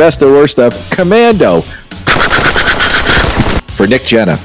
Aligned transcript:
best 0.00 0.22
or 0.22 0.32
worst 0.32 0.58
of 0.58 0.72
Commando 0.88 1.60
for 3.76 3.86
Nick 3.86 4.00
Jenne. 4.06 4.38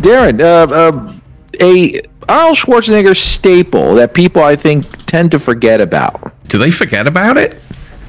Darren, 0.00 0.40
uh, 0.40 0.72
uh, 0.72 1.12
a 1.60 2.00
Arnold 2.28 2.56
Schwarzenegger 2.56 3.16
staple 3.16 3.94
that 3.96 4.14
people 4.14 4.42
I 4.42 4.56
think 4.56 4.86
tend 5.06 5.30
to 5.32 5.38
forget 5.38 5.80
about. 5.80 6.32
Do 6.48 6.58
they 6.58 6.70
forget 6.70 7.06
about 7.06 7.36
it? 7.36 7.60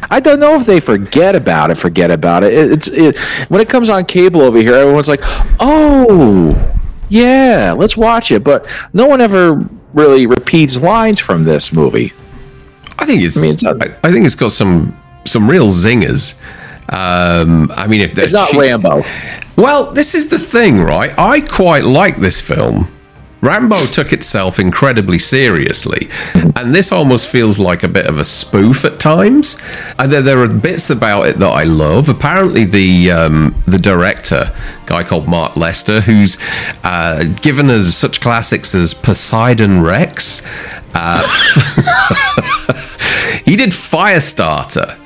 I 0.09 0.19
don't 0.19 0.39
know 0.39 0.55
if 0.55 0.65
they 0.65 0.79
forget 0.79 1.35
about 1.35 1.71
it. 1.71 1.75
Forget 1.75 2.11
about 2.11 2.43
it. 2.43 2.53
It- 2.53 2.71
It's 2.71 2.87
it, 2.89 3.17
when 3.49 3.61
it 3.61 3.69
comes 3.69 3.89
on 3.89 4.05
cable 4.05 4.41
over 4.41 4.57
here, 4.57 4.73
everyone's 4.75 5.07
like, 5.09 5.21
"Oh, 5.59 6.55
yeah, 7.09 7.73
let's 7.77 7.95
watch 7.95 8.31
it." 8.31 8.43
But 8.43 8.65
no 8.93 9.05
one 9.07 9.21
ever 9.21 9.67
really 9.93 10.25
repeats 10.25 10.81
lines 10.81 11.19
from 11.19 11.43
this 11.43 11.71
movie. 11.71 12.13
I 12.99 13.05
think 13.05 13.21
it's. 13.21 13.37
I, 13.37 13.41
mean, 13.41 13.53
it's 13.53 13.63
not- 13.63 13.81
I, 14.03 14.11
think 14.11 14.25
it's 14.25 14.35
got 14.35 14.51
some 14.51 14.95
some 15.25 15.49
real 15.49 15.69
zingers. 15.69 16.39
Um, 16.91 17.71
I 17.75 17.87
mean, 17.87 18.01
if 18.01 18.17
It's 18.17 18.33
not 18.33 18.49
she- 18.49 18.59
Rambo. 18.59 19.01
Well, 19.55 19.91
this 19.91 20.15
is 20.15 20.29
the 20.29 20.39
thing, 20.39 20.81
right? 20.81 21.13
I 21.17 21.39
quite 21.39 21.83
like 21.85 22.17
this 22.17 22.41
film. 22.41 22.87
Rambo 23.43 23.87
took 23.87 24.13
itself 24.13 24.57
incredibly 24.57 25.19
seriously, 25.19 26.07
and 26.33 26.73
this 26.73 26.93
almost 26.93 27.27
feels 27.27 27.59
like 27.59 27.83
a 27.83 27.89
bit 27.89 28.07
of 28.07 28.17
a 28.17 28.23
spoof 28.23 28.85
at 28.85 28.99
times. 28.99 29.61
And 29.99 30.09
there, 30.09 30.21
there 30.21 30.41
are 30.41 30.47
bits 30.47 30.89
about 30.89 31.27
it 31.27 31.39
that 31.39 31.51
I 31.51 31.63
love. 31.63 32.07
Apparently, 32.07 32.63
the 32.63 33.11
um, 33.11 33.61
the 33.65 33.77
director, 33.77 34.53
guy 34.85 35.03
called 35.03 35.27
Mark 35.27 35.57
Lester, 35.57 35.99
who's 35.99 36.37
uh, 36.85 37.25
given 37.41 37.69
us 37.69 37.93
such 37.93 38.21
classics 38.21 38.73
as 38.73 38.93
Poseidon 38.93 39.81
Rex, 39.81 40.41
uh, 40.93 41.19
he 43.43 43.57
did 43.57 43.71
Firestarter. 43.71 45.02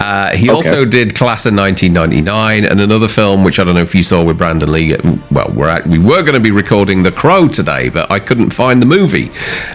Uh, 0.00 0.36
he 0.36 0.48
also 0.48 0.84
did 0.84 1.14
Class 1.14 1.44
of 1.44 1.54
1999 1.54 2.64
and 2.64 2.80
another 2.80 3.08
film 3.08 3.42
which 3.44 3.58
I 3.58 3.64
don't 3.64 3.74
know 3.74 3.82
if 3.82 3.94
you 3.94 4.02
saw 4.02 4.22
with 4.24 4.38
Brandon 4.38 4.70
Lee. 4.70 4.96
Well, 5.30 5.50
we're 5.54 5.68
at, 5.68 5.86
we 5.86 5.98
were 5.98 6.22
going 6.22 6.34
to 6.34 6.40
be 6.40 6.50
recording 6.52 7.02
The 7.02 7.12
Crow 7.12 7.48
today, 7.48 7.88
but 7.88 8.10
I 8.10 8.18
couldn't 8.18 8.50
find 8.50 8.80
the 8.80 8.86
movie. 8.86 9.30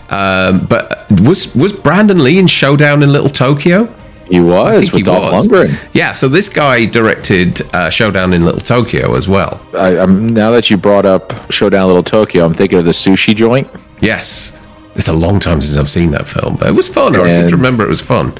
Um, 0.09 0.65
but 0.65 1.05
was 1.21 1.53
was 1.55 1.73
Brandon 1.73 2.23
Lee 2.23 2.39
in 2.39 2.47
Showdown 2.47 3.03
in 3.03 3.11
Little 3.11 3.29
Tokyo? 3.29 3.93
He 4.29 4.39
was 4.39 4.91
with 4.91 5.03
Dolph 5.05 5.25
Lundgren. 5.25 5.77
Yeah, 5.93 6.13
so 6.13 6.29
this 6.29 6.47
guy 6.47 6.85
directed 6.85 7.61
uh, 7.75 7.89
Showdown 7.89 8.33
in 8.33 8.45
Little 8.45 8.61
Tokyo 8.61 9.15
as 9.15 9.27
well. 9.27 9.59
I, 9.73 10.05
now 10.05 10.49
that 10.51 10.69
you 10.69 10.77
brought 10.77 11.05
up 11.05 11.51
Showdown 11.51 11.83
in 11.83 11.87
Little 11.87 12.03
Tokyo, 12.03 12.45
I'm 12.45 12.53
thinking 12.53 12.79
of 12.79 12.85
the 12.85 12.91
sushi 12.91 13.35
joint. 13.35 13.67
Yes. 13.99 14.59
It's 14.95 15.07
a 15.07 15.13
long 15.13 15.39
time 15.39 15.59
since 15.59 15.77
I've 15.77 15.89
seen 15.89 16.11
that 16.11 16.27
film, 16.27 16.55
but 16.55 16.67
it 16.69 16.73
was 16.73 16.87
fun. 16.87 17.15
I 17.15 17.29
seem 17.31 17.49
to 17.49 17.55
remember 17.55 17.83
it 17.83 17.89
was 17.89 18.01
fun. 18.01 18.33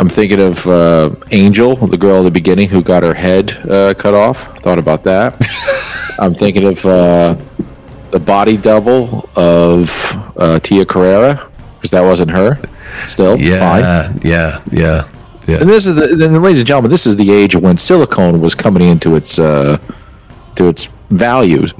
I'm 0.00 0.08
thinking 0.08 0.40
of 0.40 0.66
uh, 0.66 1.14
Angel, 1.30 1.76
the 1.76 1.98
girl 1.98 2.20
at 2.20 2.22
the 2.22 2.30
beginning 2.30 2.70
who 2.70 2.82
got 2.82 3.02
her 3.02 3.12
head 3.12 3.52
uh, 3.70 3.92
cut 3.92 4.14
off. 4.14 4.58
Thought 4.60 4.78
about 4.78 5.04
that. 5.04 5.46
I'm 6.18 6.32
thinking 6.32 6.64
of 6.64 6.82
uh, 6.86 7.36
the 8.10 8.18
body 8.18 8.56
double 8.56 9.28
of 9.36 9.90
uh, 10.38 10.58
Tia 10.60 10.86
Carrere 10.86 11.38
because 11.74 11.90
that 11.90 12.00
wasn't 12.00 12.30
her. 12.30 12.58
Still, 13.06 13.36
fine. 13.36 13.82
Yeah, 13.82 14.14
yeah, 14.24 14.60
yeah, 14.72 15.08
yeah. 15.46 15.60
And 15.60 15.68
this 15.68 15.86
is 15.86 15.96
the, 15.96 16.16
then, 16.16 16.40
ladies 16.40 16.60
and 16.60 16.66
gentlemen, 16.66 16.90
this 16.90 17.06
is 17.06 17.16
the 17.16 17.30
age 17.30 17.54
when 17.54 17.76
silicone 17.76 18.40
was 18.40 18.54
coming 18.54 18.82
into 18.82 19.16
its 19.16 19.38
uh, 19.38 19.76
to 20.54 20.68
its 20.68 20.86
values. 21.10 21.74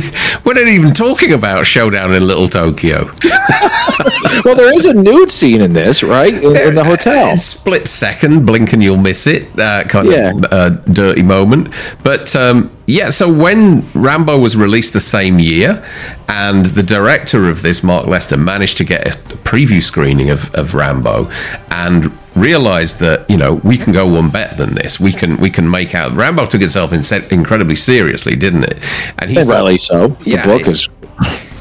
We're 0.44 0.54
not 0.54 0.66
even 0.68 0.92
talking 0.92 1.32
about 1.32 1.66
Showdown 1.66 2.14
in 2.14 2.26
Little 2.26 2.48
Tokyo. 2.48 3.10
well, 4.44 4.54
there 4.54 4.72
is 4.74 4.84
a 4.86 4.94
nude 4.94 5.30
scene 5.30 5.60
in 5.60 5.72
this, 5.72 6.02
right? 6.02 6.32
In, 6.32 6.56
in 6.56 6.74
the 6.74 6.84
hotel. 6.84 7.36
Split 7.36 7.88
second, 7.88 8.46
blink 8.46 8.72
and 8.72 8.82
you'll 8.82 8.96
miss 8.96 9.26
it. 9.26 9.48
Uh, 9.58 9.84
kind 9.84 10.08
Yeah. 10.08 10.32
of 10.32 10.44
uh, 10.52 10.68
dirty 10.92 11.22
moment. 11.22 11.72
But 12.02 12.34
um, 12.36 12.70
yeah, 12.86 13.10
so 13.10 13.32
when 13.32 13.88
Rambo 13.92 14.38
was 14.38 14.56
released 14.56 14.92
the 14.92 15.00
same 15.00 15.38
year, 15.38 15.84
and 16.28 16.66
the 16.66 16.82
director 16.82 17.48
of 17.48 17.62
this, 17.62 17.82
Mark 17.82 18.06
Lester, 18.06 18.36
managed 18.36 18.76
to 18.78 18.84
get 18.84 19.06
a 19.08 19.10
preview 19.38 19.82
screening 19.82 20.30
of, 20.30 20.54
of 20.54 20.74
Rambo, 20.74 21.30
and 21.70 22.12
realized 22.38 23.00
that 23.00 23.28
you 23.30 23.36
know 23.36 23.54
we 23.64 23.76
can 23.76 23.92
go 23.92 24.06
one 24.06 24.30
better 24.30 24.54
than 24.56 24.74
this. 24.74 24.98
We 25.00 25.12
can 25.12 25.36
we 25.38 25.50
can 25.50 25.70
make 25.70 25.94
out. 25.94 26.12
Rambo 26.12 26.46
took 26.46 26.62
itself 26.62 26.92
in 26.92 27.02
incredibly 27.30 27.74
seriously, 27.76 28.36
didn't 28.36 28.64
it? 28.64 28.84
And 29.18 29.36
And 29.36 29.48
rightly 29.48 29.78
so. 29.78 30.08
The 30.08 30.30
Yeah, 30.30 30.44
book 30.44 30.62
it- 30.62 30.68
is 30.68 30.88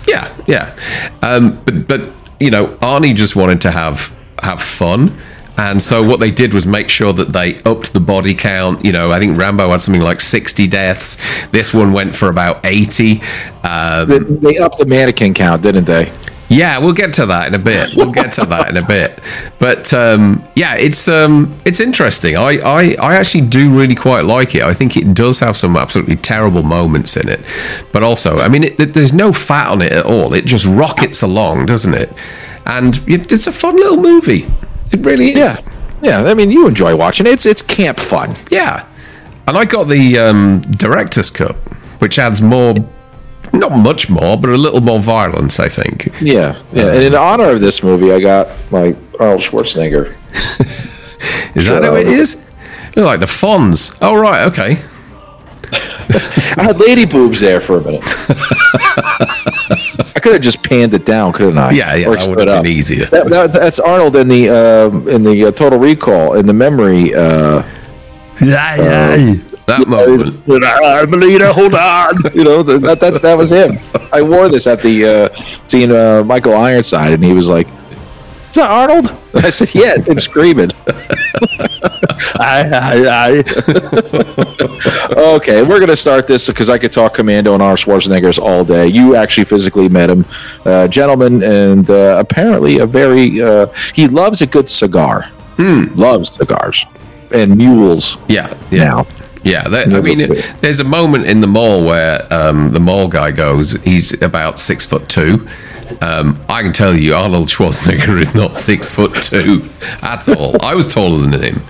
yeah, 0.07 0.33
yeah. 0.47 0.75
Um, 1.21 1.59
but 1.65 1.87
but 1.87 2.09
you 2.39 2.51
know, 2.51 2.67
Arnie 2.81 3.15
just 3.15 3.35
wanted 3.35 3.61
to 3.61 3.71
have 3.71 4.15
have 4.41 4.61
fun. 4.61 5.17
And 5.59 5.81
so 5.81 6.03
what 6.07 6.19
they 6.19 6.29
did 6.29 6.53
was 6.53 6.67
make 6.67 6.87
sure 6.87 7.11
that 7.13 7.29
they 7.29 7.59
upped 7.63 7.91
the 7.93 7.99
body 7.99 8.35
count. 8.35 8.85
You 8.85 8.91
know, 8.91 9.11
I 9.11 9.17
think 9.17 9.35
Rambo 9.39 9.69
had 9.69 9.81
something 9.81 10.03
like 10.03 10.19
60 10.19 10.67
deaths. 10.67 11.17
This 11.47 11.73
one 11.73 11.93
went 11.93 12.15
for 12.15 12.29
about 12.29 12.63
80. 12.63 13.21
Um, 13.63 14.07
they, 14.07 14.19
they 14.19 14.57
upped 14.59 14.77
the 14.77 14.85
mannequin 14.85 15.33
count, 15.33 15.63
didn't 15.63 15.85
they? 15.85 16.11
Yeah, 16.49 16.77
we'll 16.79 16.93
get 16.93 17.13
to 17.15 17.25
that 17.25 17.47
in 17.47 17.53
a 17.53 17.59
bit. 17.59 17.91
We'll 17.95 18.11
get 18.11 18.31
to 18.33 18.45
that 18.45 18.69
in 18.69 18.77
a 18.77 18.85
bit. 18.85 19.21
But 19.59 19.93
um, 19.93 20.43
yeah, 20.55 20.75
it's 20.75 21.07
um, 21.07 21.57
it's 21.65 21.79
interesting. 21.79 22.37
I, 22.37 22.59
I 22.59 22.95
I 23.01 23.15
actually 23.15 23.47
do 23.47 23.69
really 23.69 23.95
quite 23.95 24.25
like 24.25 24.55
it. 24.55 24.63
I 24.63 24.73
think 24.73 24.95
it 24.95 25.13
does 25.13 25.39
have 25.39 25.57
some 25.57 25.75
absolutely 25.75 26.15
terrible 26.15 26.63
moments 26.63 27.17
in 27.17 27.27
it, 27.27 27.41
but 27.91 28.03
also, 28.03 28.37
I 28.37 28.47
mean, 28.47 28.63
it, 28.63 28.93
there's 28.93 29.13
no 29.13 29.33
fat 29.33 29.69
on 29.69 29.81
it 29.81 29.91
at 29.91 30.05
all. 30.05 30.33
It 30.33 30.45
just 30.45 30.65
rockets 30.65 31.21
along, 31.21 31.65
doesn't 31.65 31.93
it? 31.93 32.11
And 32.65 32.97
it, 33.07 33.31
it's 33.31 33.47
a 33.47 33.51
fun 33.51 33.75
little 33.75 33.97
movie. 33.97 34.45
It 34.91 35.05
really 35.05 35.31
is. 35.31 35.37
Yeah, 35.37 35.57
yeah. 36.01 36.23
I 36.23 36.33
mean, 36.33 36.51
you 36.51 36.67
enjoy 36.67 36.95
watching 36.95 37.27
it. 37.27 37.33
It's 37.33 37.45
it's 37.45 37.61
camp 37.61 37.99
fun. 37.99 38.35
Yeah. 38.49 38.85
And 39.47 39.57
I 39.57 39.63
got 39.63 39.87
the 39.87 40.17
um, 40.17 40.59
director's 40.61 41.29
cut, 41.29 41.55
which 41.99 42.19
adds 42.19 42.41
more, 42.41 42.75
not 43.57 43.71
much 43.77 44.09
more, 44.09 44.37
but 44.37 44.49
a 44.49 44.57
little 44.57 44.81
more 44.81 44.99
violence, 44.99 45.59
I 45.59 45.69
think. 45.69 46.07
Yeah, 46.21 46.55
yeah. 46.73 46.93
And 46.93 47.03
in 47.03 47.15
honor 47.15 47.49
of 47.51 47.59
this 47.61 47.83
movie, 47.83 48.11
I 48.11 48.19
got 48.19 48.47
like 48.71 48.95
Arnold 49.19 49.41
Schwarzenegger. 49.41 50.13
Is 51.55 51.63
Sure. 51.65 51.79
that 51.79 51.83
how 51.83 51.95
it 51.95 52.07
is? 52.07 52.45
They're 52.93 53.03
like 53.05 53.19
the 53.19 53.25
Fonz. 53.25 53.97
Oh, 54.01 54.15
right, 54.15 54.45
okay. 54.47 54.77
I 56.57 56.63
had 56.63 56.77
lady 56.79 57.05
boobs 57.05 57.39
there 57.39 57.59
for 57.59 57.77
a 57.79 57.83
minute. 57.83 58.03
I 60.15 60.19
could 60.21 60.33
have 60.33 60.41
just 60.41 60.63
panned 60.63 60.93
it 60.93 61.05
down, 61.05 61.33
couldn't 61.33 61.57
I? 61.57 61.71
Yeah, 61.71 61.95
yeah, 61.95 62.07
Or 62.07 62.15
that 62.15 62.29
would 62.29 62.39
have 62.39 62.47
up. 62.59 62.63
been 62.63 62.71
easier. 62.71 63.05
That, 63.05 63.27
that, 63.29 63.51
that's 63.53 63.79
Arnold 63.79 64.15
in 64.15 64.27
the 64.27 64.49
uh, 64.49 64.89
in 65.09 65.23
the 65.23 65.45
uh, 65.45 65.51
Total 65.51 65.79
Recall 65.79 66.33
in 66.35 66.45
the 66.45 66.53
memory. 66.53 67.13
Uh, 67.15 67.63
That 69.67 69.85
moment. 69.85 70.47
Melina, 71.09 71.51
hold 71.51 71.73
on. 71.73 72.15
you 72.33 72.45
know 72.45 72.63
that 72.63 73.01
that's 73.01 73.19
that 73.19 73.37
was 73.37 73.51
him. 73.51 73.77
I 74.13 74.21
wore 74.21 74.47
this 74.47 74.65
at 74.65 74.81
the 74.81 75.05
uh, 75.05 75.35
seeing 75.65 75.91
uh, 75.91 76.23
Michael 76.23 76.55
Ironside, 76.55 77.11
and 77.11 77.21
he 77.21 77.33
was 77.33 77.49
like, 77.49 77.67
"Is 77.67 78.55
that 78.55 78.71
Arnold?" 78.71 79.17
I 79.33 79.49
said, 79.49 79.75
"Yes," 79.75 80.07
and 80.07 80.21
screaming. 80.21 80.71
I, 82.39 82.63
I, 82.71 83.43
I. 83.43 83.43
okay, 85.35 85.63
we're 85.63 85.81
gonna 85.81 85.97
start 85.97 86.27
this 86.27 86.47
because 86.47 86.69
I 86.69 86.77
could 86.77 86.93
talk 86.93 87.15
Commando 87.15 87.53
and 87.53 87.61
Arnold 87.61 87.79
Schwarzenegger's 87.79 88.39
all 88.39 88.63
day. 88.63 88.87
You 88.87 89.17
actually 89.17 89.43
physically 89.43 89.89
met 89.89 90.09
him, 90.09 90.23
uh, 90.63 90.87
gentleman, 90.87 91.43
and 91.43 91.89
uh, 91.89 92.15
apparently 92.17 92.79
a 92.79 92.85
very 92.85 93.41
uh, 93.41 93.67
he 93.93 94.07
loves 94.07 94.41
a 94.41 94.47
good 94.47 94.69
cigar. 94.69 95.29
Loves 95.57 96.31
cigars 96.31 96.85
and 97.33 97.57
mules. 97.57 98.17
Yeah, 98.29 98.55
yeah. 98.71 98.83
Now. 98.85 99.07
Yeah, 99.47 99.63
there, 99.67 99.85
I 99.89 99.97
a 99.97 100.01
mean, 100.01 100.29
there's 100.61 100.79
a 100.79 100.83
moment 100.83 101.25
in 101.27 101.41
the 101.41 101.47
mall 101.47 101.83
where 101.83 102.27
um, 102.33 102.71
the 102.71 102.79
mall 102.79 103.07
guy 103.07 103.31
goes, 103.31 103.71
he's 103.83 104.21
about 104.21 104.59
six 104.59 104.85
foot 104.85 105.07
two. 105.09 105.47
Um, 106.01 106.39
I 106.49 106.61
can 106.63 106.73
tell 106.73 106.95
you, 106.95 107.13
Arnold 107.15 107.47
Schwarzenegger 107.47 108.19
is 108.21 108.35
not 108.35 108.57
six 108.57 108.89
foot 108.89 109.15
two 109.23 109.69
at 110.01 110.27
all. 110.29 110.55
I 110.63 110.75
was 110.75 110.93
taller 110.93 111.19
than 111.25 111.41
him. 111.41 111.61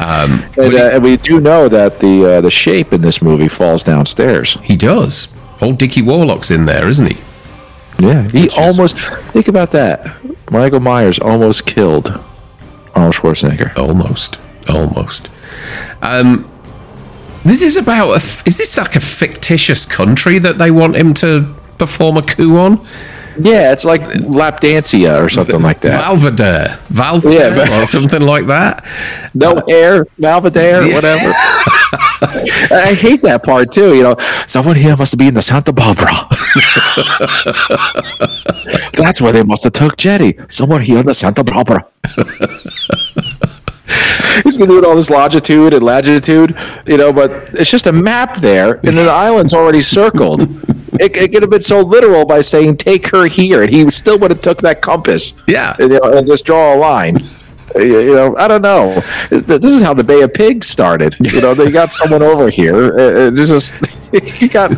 Um, 0.00 0.44
And, 0.56 0.74
uh, 0.74 0.90
and 0.94 1.02
we 1.02 1.16
do 1.16 1.40
know 1.40 1.68
that 1.68 1.98
the 1.98 2.24
uh, 2.36 2.40
the 2.40 2.50
shape 2.50 2.92
in 2.92 3.00
this 3.02 3.20
movie 3.20 3.48
falls 3.48 3.82
downstairs. 3.82 4.56
he, 4.62 4.76
does. 4.76 5.28
Old 5.60 5.78
Dickie 5.78 6.02
Warlock's 6.02 6.50
in 6.52 6.66
there, 6.66 6.88
isn't 6.88 7.06
he? 7.12 7.16
Yeah, 7.98 8.28
he 8.30 8.42
Which 8.42 8.52
is- 8.52 8.58
almost 8.58 8.96
think 9.32 9.48
about 9.48 9.72
that. 9.72 10.06
Michael 10.52 10.78
Myers 10.80 11.18
almost 11.18 11.66
killed 11.66 12.06
Arnold 12.94 13.14
Schwarzenegger. 13.14 13.76
Almost, 13.76 14.38
almost. 14.68 15.28
Um, 16.00 16.44
this 17.44 17.62
is 17.62 17.76
about 17.76 18.10
a. 18.12 18.16
f- 18.16 18.46
Is 18.46 18.58
this 18.58 18.76
like 18.76 18.96
a 18.96 19.00
fictitious 19.00 19.84
country 19.86 20.38
that 20.38 20.58
they 20.58 20.70
want 20.70 20.96
him 20.96 21.14
to 21.14 21.54
perform 21.78 22.16
a 22.16 22.22
coup 22.22 22.56
on? 22.58 22.86
Yeah, 23.40 23.72
it's 23.72 23.84
like 23.84 24.02
Lapdancia 24.02 25.22
or 25.22 25.28
something 25.28 25.62
like 25.62 25.80
that. 25.82 26.02
Valverdare, 26.02 26.76
Valverdare, 26.88 27.56
Yeah. 27.68 27.82
or 27.82 27.86
something 27.86 28.22
like 28.22 28.46
that. 28.48 28.84
No 29.32 29.62
air, 29.68 30.06
Malvadare, 30.20 30.88
Yeah. 30.88 30.94
whatever. 30.94 31.32
I 32.74 32.94
hate 32.94 33.22
that 33.22 33.44
part 33.44 33.70
too. 33.70 33.94
You 33.94 34.02
know, 34.02 34.16
someone 34.48 34.74
here 34.74 34.96
must 34.96 35.16
be 35.16 35.28
in 35.28 35.34
the 35.34 35.42
Santa 35.42 35.72
Barbara. 35.72 36.12
That's 38.94 39.20
where 39.20 39.32
they 39.32 39.42
must 39.44 39.62
have 39.64 39.72
took 39.72 39.96
Jenny. 39.96 40.34
Somewhere 40.48 40.80
here 40.80 40.98
in 40.98 41.06
the 41.06 41.14
Santa 41.14 41.44
Barbara. 41.44 41.86
He's 44.44 44.56
gonna 44.56 44.70
do 44.70 44.78
it 44.78 44.84
all 44.84 44.94
this 44.96 45.10
longitude 45.10 45.74
and 45.74 45.82
latitude, 45.82 46.56
you 46.86 46.96
know, 46.96 47.12
but 47.12 47.30
it's 47.54 47.70
just 47.70 47.86
a 47.86 47.92
map 47.92 48.36
there, 48.38 48.74
and 48.86 48.96
the 48.96 49.08
island's 49.10 49.54
already 49.54 49.80
circled. 49.82 50.48
It, 51.00 51.16
it 51.16 51.32
could 51.32 51.42
have 51.42 51.50
been 51.50 51.60
so 51.60 51.80
literal 51.82 52.24
by 52.24 52.40
saying 52.40 52.76
"take 52.76 53.06
her 53.08 53.26
here," 53.26 53.62
and 53.62 53.70
he 53.70 53.88
still 53.90 54.18
would 54.18 54.30
have 54.32 54.40
took 54.40 54.62
that 54.62 54.80
compass, 54.82 55.32
Yeah. 55.46 55.76
and, 55.78 55.92
you 55.92 56.00
know, 56.00 56.12
and 56.12 56.26
just 56.26 56.44
draw 56.44 56.74
a 56.74 56.76
line. 56.76 57.18
You 57.76 58.00
you 58.00 58.14
know, 58.16 58.34
I 58.36 58.48
don't 58.48 58.62
know. 58.62 58.94
This 59.30 59.64
is 59.72 59.80
how 59.82 59.94
the 59.94 60.02
Bay 60.02 60.22
of 60.22 60.32
Pigs 60.34 60.66
started. 60.66 61.14
You 61.32 61.40
know, 61.40 61.54
they 61.54 61.70
got 61.70 61.92
someone 61.92 62.22
over 62.22 62.48
here. 62.48 62.92
uh, 62.98 63.28
uh, 63.28 63.30
Just 63.30 63.74
you 64.42 64.48
got 64.48 64.70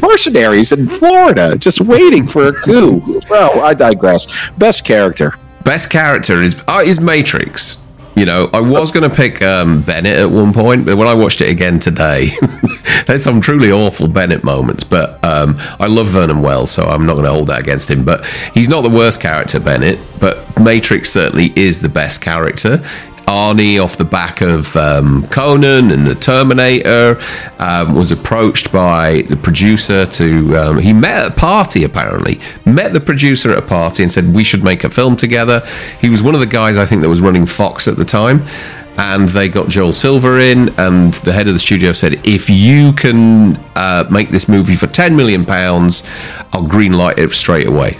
mercenaries 0.00 0.72
in 0.72 0.88
Florida 0.88 1.56
just 1.58 1.80
waiting 1.82 2.26
for 2.28 2.46
a 2.48 2.52
coup. 2.52 3.20
Well, 3.28 3.60
I 3.60 3.74
digress. 3.74 4.26
Best 4.52 4.84
character. 4.86 5.34
Best 5.64 5.90
character 5.90 6.40
is 6.40 6.64
uh, 6.68 6.80
is 6.84 6.98
Matrix. 7.00 7.84
You 8.18 8.26
know, 8.26 8.50
I 8.52 8.60
was 8.60 8.90
going 8.90 9.08
to 9.08 9.14
pick 9.14 9.40
um, 9.42 9.82
Bennett 9.82 10.18
at 10.18 10.28
one 10.28 10.52
point, 10.52 10.84
but 10.84 10.96
when 10.96 11.06
I 11.06 11.14
watched 11.14 11.40
it 11.40 11.50
again 11.50 11.78
today, 11.78 12.30
there's 13.06 13.22
some 13.22 13.40
truly 13.40 13.70
awful 13.70 14.08
Bennett 14.08 14.42
moments. 14.42 14.82
But 14.82 15.22
um, 15.24 15.54
I 15.78 15.86
love 15.86 16.08
Vernon 16.08 16.42
Wells, 16.42 16.72
so 16.72 16.84
I'm 16.84 17.06
not 17.06 17.14
going 17.14 17.26
to 17.26 17.30
hold 17.30 17.46
that 17.46 17.60
against 17.60 17.88
him. 17.88 18.04
But 18.04 18.26
he's 18.54 18.68
not 18.68 18.80
the 18.80 18.90
worst 18.90 19.20
character, 19.20 19.60
Bennett. 19.60 20.00
But 20.18 20.58
Matrix 20.58 21.10
certainly 21.10 21.52
is 21.54 21.80
the 21.80 21.88
best 21.88 22.20
character. 22.20 22.82
Arnie, 23.28 23.82
off 23.82 23.98
the 23.98 24.06
back 24.06 24.40
of 24.40 24.74
um, 24.74 25.26
Conan 25.28 25.90
and 25.90 26.06
the 26.06 26.14
Terminator, 26.14 27.20
um, 27.58 27.94
was 27.94 28.10
approached 28.10 28.72
by 28.72 29.22
the 29.28 29.36
producer 29.36 30.06
to. 30.06 30.56
Um, 30.56 30.78
he 30.78 30.94
met 30.94 31.26
at 31.26 31.32
a 31.32 31.34
party, 31.34 31.84
apparently. 31.84 32.40
Met 32.64 32.94
the 32.94 33.00
producer 33.00 33.52
at 33.52 33.58
a 33.58 33.62
party 33.62 34.02
and 34.02 34.10
said, 34.10 34.32
We 34.32 34.44
should 34.44 34.64
make 34.64 34.82
a 34.82 34.88
film 34.88 35.14
together. 35.14 35.60
He 36.00 36.08
was 36.08 36.22
one 36.22 36.34
of 36.34 36.40
the 36.40 36.46
guys, 36.46 36.78
I 36.78 36.86
think, 36.86 37.02
that 37.02 37.08
was 37.10 37.20
running 37.20 37.44
Fox 37.44 37.86
at 37.86 37.96
the 37.96 38.04
time. 38.04 38.46
And 38.96 39.28
they 39.28 39.48
got 39.50 39.68
Joel 39.68 39.92
Silver 39.92 40.40
in, 40.40 40.70
and 40.78 41.12
the 41.12 41.32
head 41.32 41.46
of 41.48 41.52
the 41.52 41.60
studio 41.60 41.92
said, 41.92 42.26
If 42.26 42.48
you 42.48 42.94
can 42.94 43.56
uh, 43.76 44.08
make 44.10 44.30
this 44.30 44.48
movie 44.48 44.74
for 44.74 44.86
£10 44.86 45.14
million, 45.14 45.42
I'll 45.42 46.66
greenlight 46.66 47.18
it 47.18 47.30
straight 47.32 47.66
away. 47.66 47.98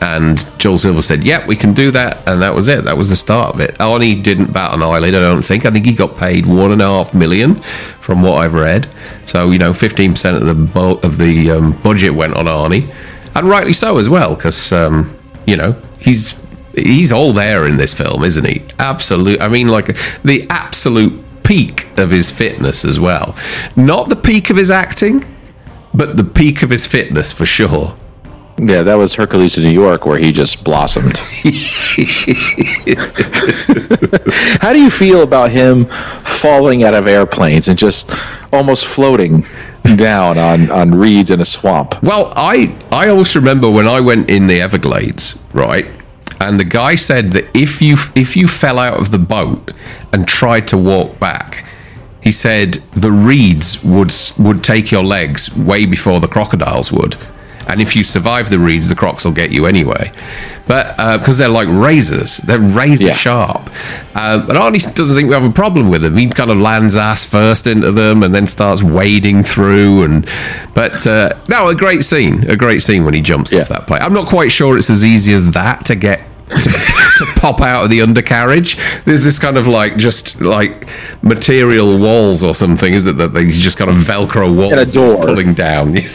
And 0.00 0.44
Joel 0.58 0.78
Silver 0.78 1.02
said, 1.02 1.24
"Yep, 1.24 1.46
we 1.46 1.56
can 1.56 1.72
do 1.72 1.90
that," 1.92 2.18
and 2.26 2.42
that 2.42 2.54
was 2.54 2.68
it. 2.68 2.84
That 2.84 2.96
was 2.96 3.08
the 3.08 3.16
start 3.16 3.54
of 3.54 3.60
it. 3.60 3.74
Arnie 3.78 4.22
didn't 4.22 4.52
bat 4.52 4.74
an 4.74 4.82
eyelid. 4.82 5.14
I 5.14 5.20
don't 5.20 5.42
think. 5.42 5.64
I 5.64 5.70
think 5.70 5.86
he 5.86 5.92
got 5.92 6.16
paid 6.16 6.46
one 6.46 6.70
and 6.72 6.82
a 6.82 6.86
half 6.86 7.14
million, 7.14 7.56
from 8.00 8.22
what 8.22 8.34
I've 8.34 8.54
read. 8.54 8.88
So 9.24 9.50
you 9.50 9.58
know, 9.58 9.72
fifteen 9.72 10.12
percent 10.12 10.36
of 10.36 10.44
the 10.44 10.54
bu- 10.54 11.00
of 11.02 11.16
the 11.16 11.50
um, 11.50 11.72
budget 11.82 12.14
went 12.14 12.34
on 12.34 12.44
Arnie, 12.44 12.92
and 13.34 13.48
rightly 13.48 13.72
so 13.72 13.98
as 13.98 14.08
well, 14.08 14.34
because 14.34 14.72
um, 14.72 15.16
you 15.46 15.56
know 15.56 15.80
he's 15.98 16.38
he's 16.74 17.10
all 17.10 17.32
there 17.32 17.66
in 17.66 17.76
this 17.78 17.94
film, 17.94 18.22
isn't 18.22 18.44
he? 18.44 18.62
Absolute. 18.78 19.40
I 19.40 19.48
mean, 19.48 19.68
like 19.68 19.96
the 20.22 20.46
absolute 20.50 21.22
peak 21.42 21.88
of 21.98 22.10
his 22.10 22.30
fitness 22.30 22.84
as 22.84 23.00
well. 23.00 23.34
Not 23.76 24.08
the 24.08 24.16
peak 24.16 24.50
of 24.50 24.56
his 24.56 24.70
acting, 24.70 25.24
but 25.94 26.16
the 26.16 26.24
peak 26.24 26.62
of 26.62 26.70
his 26.70 26.86
fitness 26.86 27.32
for 27.32 27.46
sure. 27.46 27.94
Yeah, 28.58 28.82
that 28.84 28.94
was 28.94 29.14
Hercules 29.14 29.58
in 29.58 29.64
New 29.64 29.70
York 29.70 30.06
where 30.06 30.18
he 30.18 30.32
just 30.32 30.64
blossomed. 30.64 31.18
How 34.62 34.72
do 34.72 34.80
you 34.80 34.88
feel 34.88 35.22
about 35.22 35.50
him 35.50 35.84
falling 35.84 36.82
out 36.82 36.94
of 36.94 37.06
airplanes 37.06 37.68
and 37.68 37.78
just 37.78 38.10
almost 38.52 38.86
floating 38.86 39.44
down 39.96 40.38
on, 40.38 40.70
on 40.70 40.94
reeds 40.94 41.30
in 41.30 41.40
a 41.42 41.44
swamp? 41.44 42.02
Well, 42.02 42.32
I 42.34 42.74
I 42.90 43.08
always 43.08 43.36
remember 43.36 43.70
when 43.70 43.86
I 43.86 44.00
went 44.00 44.30
in 44.30 44.46
the 44.46 44.62
Everglades, 44.62 45.38
right? 45.52 45.86
And 46.40 46.58
the 46.58 46.64
guy 46.64 46.96
said 46.96 47.32
that 47.32 47.44
if 47.54 47.82
you 47.82 47.96
if 48.14 48.36
you 48.36 48.46
fell 48.46 48.78
out 48.78 48.98
of 48.98 49.10
the 49.10 49.18
boat 49.18 49.76
and 50.14 50.26
tried 50.26 50.66
to 50.68 50.78
walk 50.78 51.18
back, 51.18 51.68
he 52.22 52.32
said 52.32 52.74
the 52.94 53.12
reeds 53.12 53.84
would 53.84 54.14
would 54.38 54.62
take 54.62 54.90
your 54.90 55.04
legs 55.04 55.54
way 55.54 55.84
before 55.84 56.20
the 56.20 56.28
crocodiles 56.28 56.90
would. 56.90 57.16
And 57.68 57.80
if 57.80 57.96
you 57.96 58.04
survive 58.04 58.48
the 58.50 58.58
reeds, 58.58 58.88
the 58.88 58.94
crocs 58.94 59.24
will 59.24 59.32
get 59.32 59.50
you 59.50 59.66
anyway. 59.66 60.12
But 60.68 60.96
because 61.18 61.38
they're 61.38 61.48
like 61.48 61.68
razors, 61.68 62.38
they're 62.38 62.58
razor 62.58 63.08
Yeah. 63.08 63.14
sharp. 63.14 63.70
Uh, 64.14 64.38
but 64.46 64.56
Arnie 64.56 64.94
doesn't 64.94 65.14
think 65.16 65.28
we 65.28 65.34
have 65.34 65.44
a 65.44 65.52
problem 65.52 65.88
with 65.88 66.02
them. 66.02 66.16
He 66.16 66.28
kind 66.28 66.50
of 66.50 66.58
lands 66.58 66.96
ass 66.96 67.24
first 67.24 67.66
into 67.66 67.92
them 67.92 68.22
and 68.22 68.34
then 68.34 68.46
starts 68.46 68.82
wading 68.82 69.42
through. 69.44 70.02
And 70.04 70.28
but 70.74 71.06
uh, 71.06 71.30
no, 71.48 71.68
a 71.68 71.74
great 71.74 72.02
scene, 72.02 72.48
a 72.50 72.56
great 72.56 72.82
scene 72.82 73.04
when 73.04 73.14
he 73.14 73.20
jumps 73.20 73.52
Yeah. 73.52 73.60
off 73.62 73.68
that 73.68 73.86
plane. 73.86 74.02
I'm 74.02 74.14
not 74.14 74.26
quite 74.26 74.50
sure 74.50 74.76
it's 74.76 74.90
as 74.90 75.04
easy 75.04 75.32
as 75.32 75.50
that 75.52 75.84
to 75.86 75.94
get. 75.96 76.20
To, 76.48 76.54
to 76.54 77.26
pop 77.40 77.60
out 77.60 77.82
of 77.82 77.90
the 77.90 78.02
undercarriage, 78.02 78.78
there's 79.04 79.24
this 79.24 79.36
kind 79.36 79.58
of 79.58 79.66
like 79.66 79.96
just 79.96 80.40
like 80.40 80.88
material 81.20 81.98
walls 81.98 82.44
or 82.44 82.54
something, 82.54 82.94
is 82.94 83.04
it? 83.04 83.16
That 83.16 83.34
these 83.34 83.60
just 83.60 83.76
kind 83.78 83.90
of 83.90 83.96
Velcro 83.96 84.54
walls 84.56 84.94
And 84.94 85.20
pulling 85.20 85.54
down. 85.54 85.96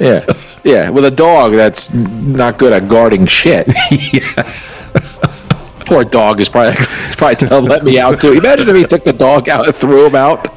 Yeah. 0.00 0.24
Yeah, 0.64 0.90
with 0.90 1.04
a 1.04 1.10
dog 1.10 1.52
that's 1.52 1.92
not 1.92 2.58
good 2.58 2.72
at 2.72 2.88
guarding 2.88 3.26
shit. 3.26 3.66
Poor 5.86 6.04
dog 6.04 6.40
is 6.40 6.48
probably 6.48 6.74
probably 7.16 7.36
telling 7.36 7.64
let 7.66 7.84
me 7.84 7.98
out 7.98 8.20
too. 8.20 8.32
Imagine 8.32 8.68
if 8.68 8.76
he 8.76 8.84
took 8.84 9.04
the 9.04 9.12
dog 9.12 9.48
out 9.48 9.66
and 9.66 9.74
threw 9.74 10.06
him 10.06 10.14
out. 10.14 10.48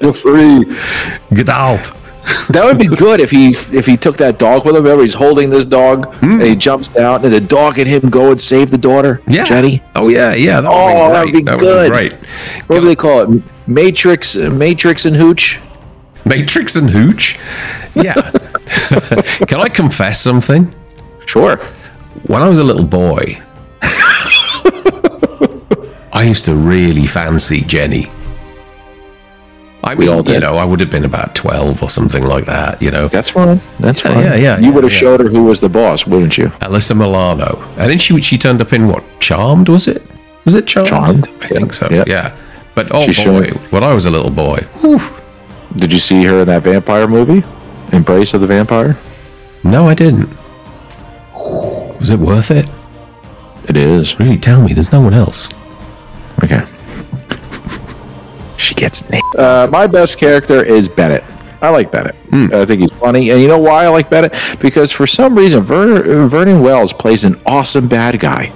You're 0.00 0.12
free. 0.12 0.64
Get 1.32 1.48
out! 1.48 1.90
That 2.48 2.64
would 2.64 2.78
be 2.78 2.88
good 2.88 3.20
if 3.20 3.30
he 3.30 3.50
if 3.50 3.86
he 3.86 3.96
took 3.96 4.16
that 4.16 4.38
dog 4.38 4.64
with 4.66 4.74
him. 4.74 4.82
Remember, 4.82 5.02
he's 5.02 5.14
holding 5.14 5.50
this 5.50 5.64
dog 5.64 6.12
mm. 6.14 6.32
and 6.32 6.42
he 6.42 6.56
jumps 6.56 6.88
down, 6.88 7.24
and 7.24 7.32
the 7.32 7.40
dog 7.40 7.78
and 7.78 7.86
him 7.86 8.10
go 8.10 8.32
and 8.32 8.40
save 8.40 8.70
the 8.72 8.78
daughter. 8.78 9.22
Yeah, 9.28 9.44
Jenny. 9.44 9.82
Oh 9.94 10.08
yeah, 10.08 10.34
yeah. 10.34 10.60
That 10.60 10.70
would 10.70 10.76
Oh, 10.76 11.06
be 11.08 11.12
that'd 11.12 11.32
be 11.32 11.42
that 11.42 11.60
good. 11.60 11.90
Would 11.92 11.98
be 11.98 12.08
great. 12.08 12.12
What 12.68 12.80
do 12.80 12.86
they 12.86 12.96
call 12.96 13.20
it? 13.32 13.42
Matrix, 13.68 14.36
Matrix 14.36 15.04
and 15.04 15.14
Hooch. 15.16 15.60
Matrix 16.26 16.76
and 16.76 16.90
Hooch. 16.90 17.38
Yeah. 17.94 18.14
Can 19.46 19.60
I 19.60 19.68
confess 19.68 20.20
something? 20.20 20.74
Sure. 21.26 21.56
When 22.26 22.42
I 22.42 22.48
was 22.48 22.58
a 22.58 22.64
little 22.64 22.84
boy, 22.84 23.40
I 26.12 26.24
used 26.26 26.44
to 26.46 26.54
really 26.54 27.06
fancy 27.06 27.60
Jenny. 27.62 28.08
I 29.84 29.94
mean, 29.94 30.08
all 30.08 30.22
you 30.28 30.40
know, 30.40 30.56
I 30.56 30.64
would 30.64 30.80
have 30.80 30.90
been 30.90 31.04
about 31.04 31.34
twelve 31.36 31.80
or 31.82 31.88
something 31.90 32.24
like 32.24 32.46
that. 32.46 32.82
You 32.82 32.90
know, 32.90 33.06
That's 33.08 33.30
fine. 33.30 33.60
That's 33.78 34.02
Yeah, 34.04 34.14
fine. 34.14 34.24
yeah, 34.24 34.34
yeah, 34.34 34.58
You 34.58 34.64
yeah, 34.68 34.70
would 34.72 34.82
have 34.84 34.92
yeah. 34.92 34.98
showed 34.98 35.20
her 35.20 35.28
who 35.28 35.44
was 35.44 35.60
the 35.60 35.68
boss, 35.68 36.06
wouldn't 36.06 36.36
you? 36.38 36.46
Alyssa 36.60 36.96
Milano, 36.96 37.62
and 37.78 37.90
then 37.90 37.98
she 37.98 38.20
she 38.20 38.36
turned 38.38 38.60
up 38.60 38.72
in 38.72 38.88
what? 38.88 39.04
Charmed 39.20 39.68
was 39.68 39.86
it? 39.86 40.02
Was 40.44 40.54
it 40.54 40.66
Charmed? 40.66 40.88
Charmed, 40.88 41.28
I 41.40 41.46
think 41.46 41.72
so. 41.72 41.86
yeah. 41.90 42.04
Yeah. 42.06 42.36
But 42.74 42.88
oh 42.92 43.02
She 43.02 43.24
boy, 43.30 43.44
showed- 43.48 43.56
when 43.70 43.84
I 43.84 43.92
was 43.92 44.06
a 44.06 44.10
little 44.10 44.30
boy, 44.30 44.58
whew, 44.80 44.98
Did 45.76 45.92
you 45.92 45.98
see 45.98 46.24
her 46.24 46.40
in 46.40 46.46
that 46.48 46.62
vampire 46.62 47.06
movie, 47.06 47.44
Embrace 47.92 48.34
of 48.34 48.40
the 48.40 48.46
Vampire? 48.46 48.96
no, 49.62 49.88
I 49.88 49.94
didn't. 49.94 50.28
Was 51.98 52.10
it 52.10 52.18
worth 52.20 52.50
it? 52.50 52.66
It 53.68 53.76
is. 53.76 54.18
Really, 54.20 54.38
tell 54.38 54.62
me. 54.62 54.72
There's 54.72 54.92
no 54.92 55.00
one 55.00 55.12
else. 55.14 55.48
Okay. 56.44 56.62
She 58.58 58.74
gets 58.74 59.08
named. 59.10 59.22
Uh, 59.36 59.68
my 59.70 59.86
best 59.86 60.18
character 60.18 60.62
is 60.62 60.88
Bennett. 60.88 61.24
I 61.60 61.70
like 61.70 61.90
Bennett. 61.90 62.14
I 62.32 62.64
think 62.64 62.80
he's 62.82 62.92
funny, 62.92 63.30
and 63.30 63.40
you 63.40 63.48
know 63.48 63.58
why 63.58 63.84
I 63.84 63.88
like 63.88 64.08
Bennett? 64.10 64.34
Because 64.60 64.92
for 64.92 65.06
some 65.06 65.36
reason, 65.36 65.62
Ver- 65.62 66.26
Vernon 66.28 66.60
Wells 66.62 66.92
plays 66.92 67.24
an 67.24 67.40
awesome 67.46 67.88
bad 67.88 68.20
guy. 68.20 68.52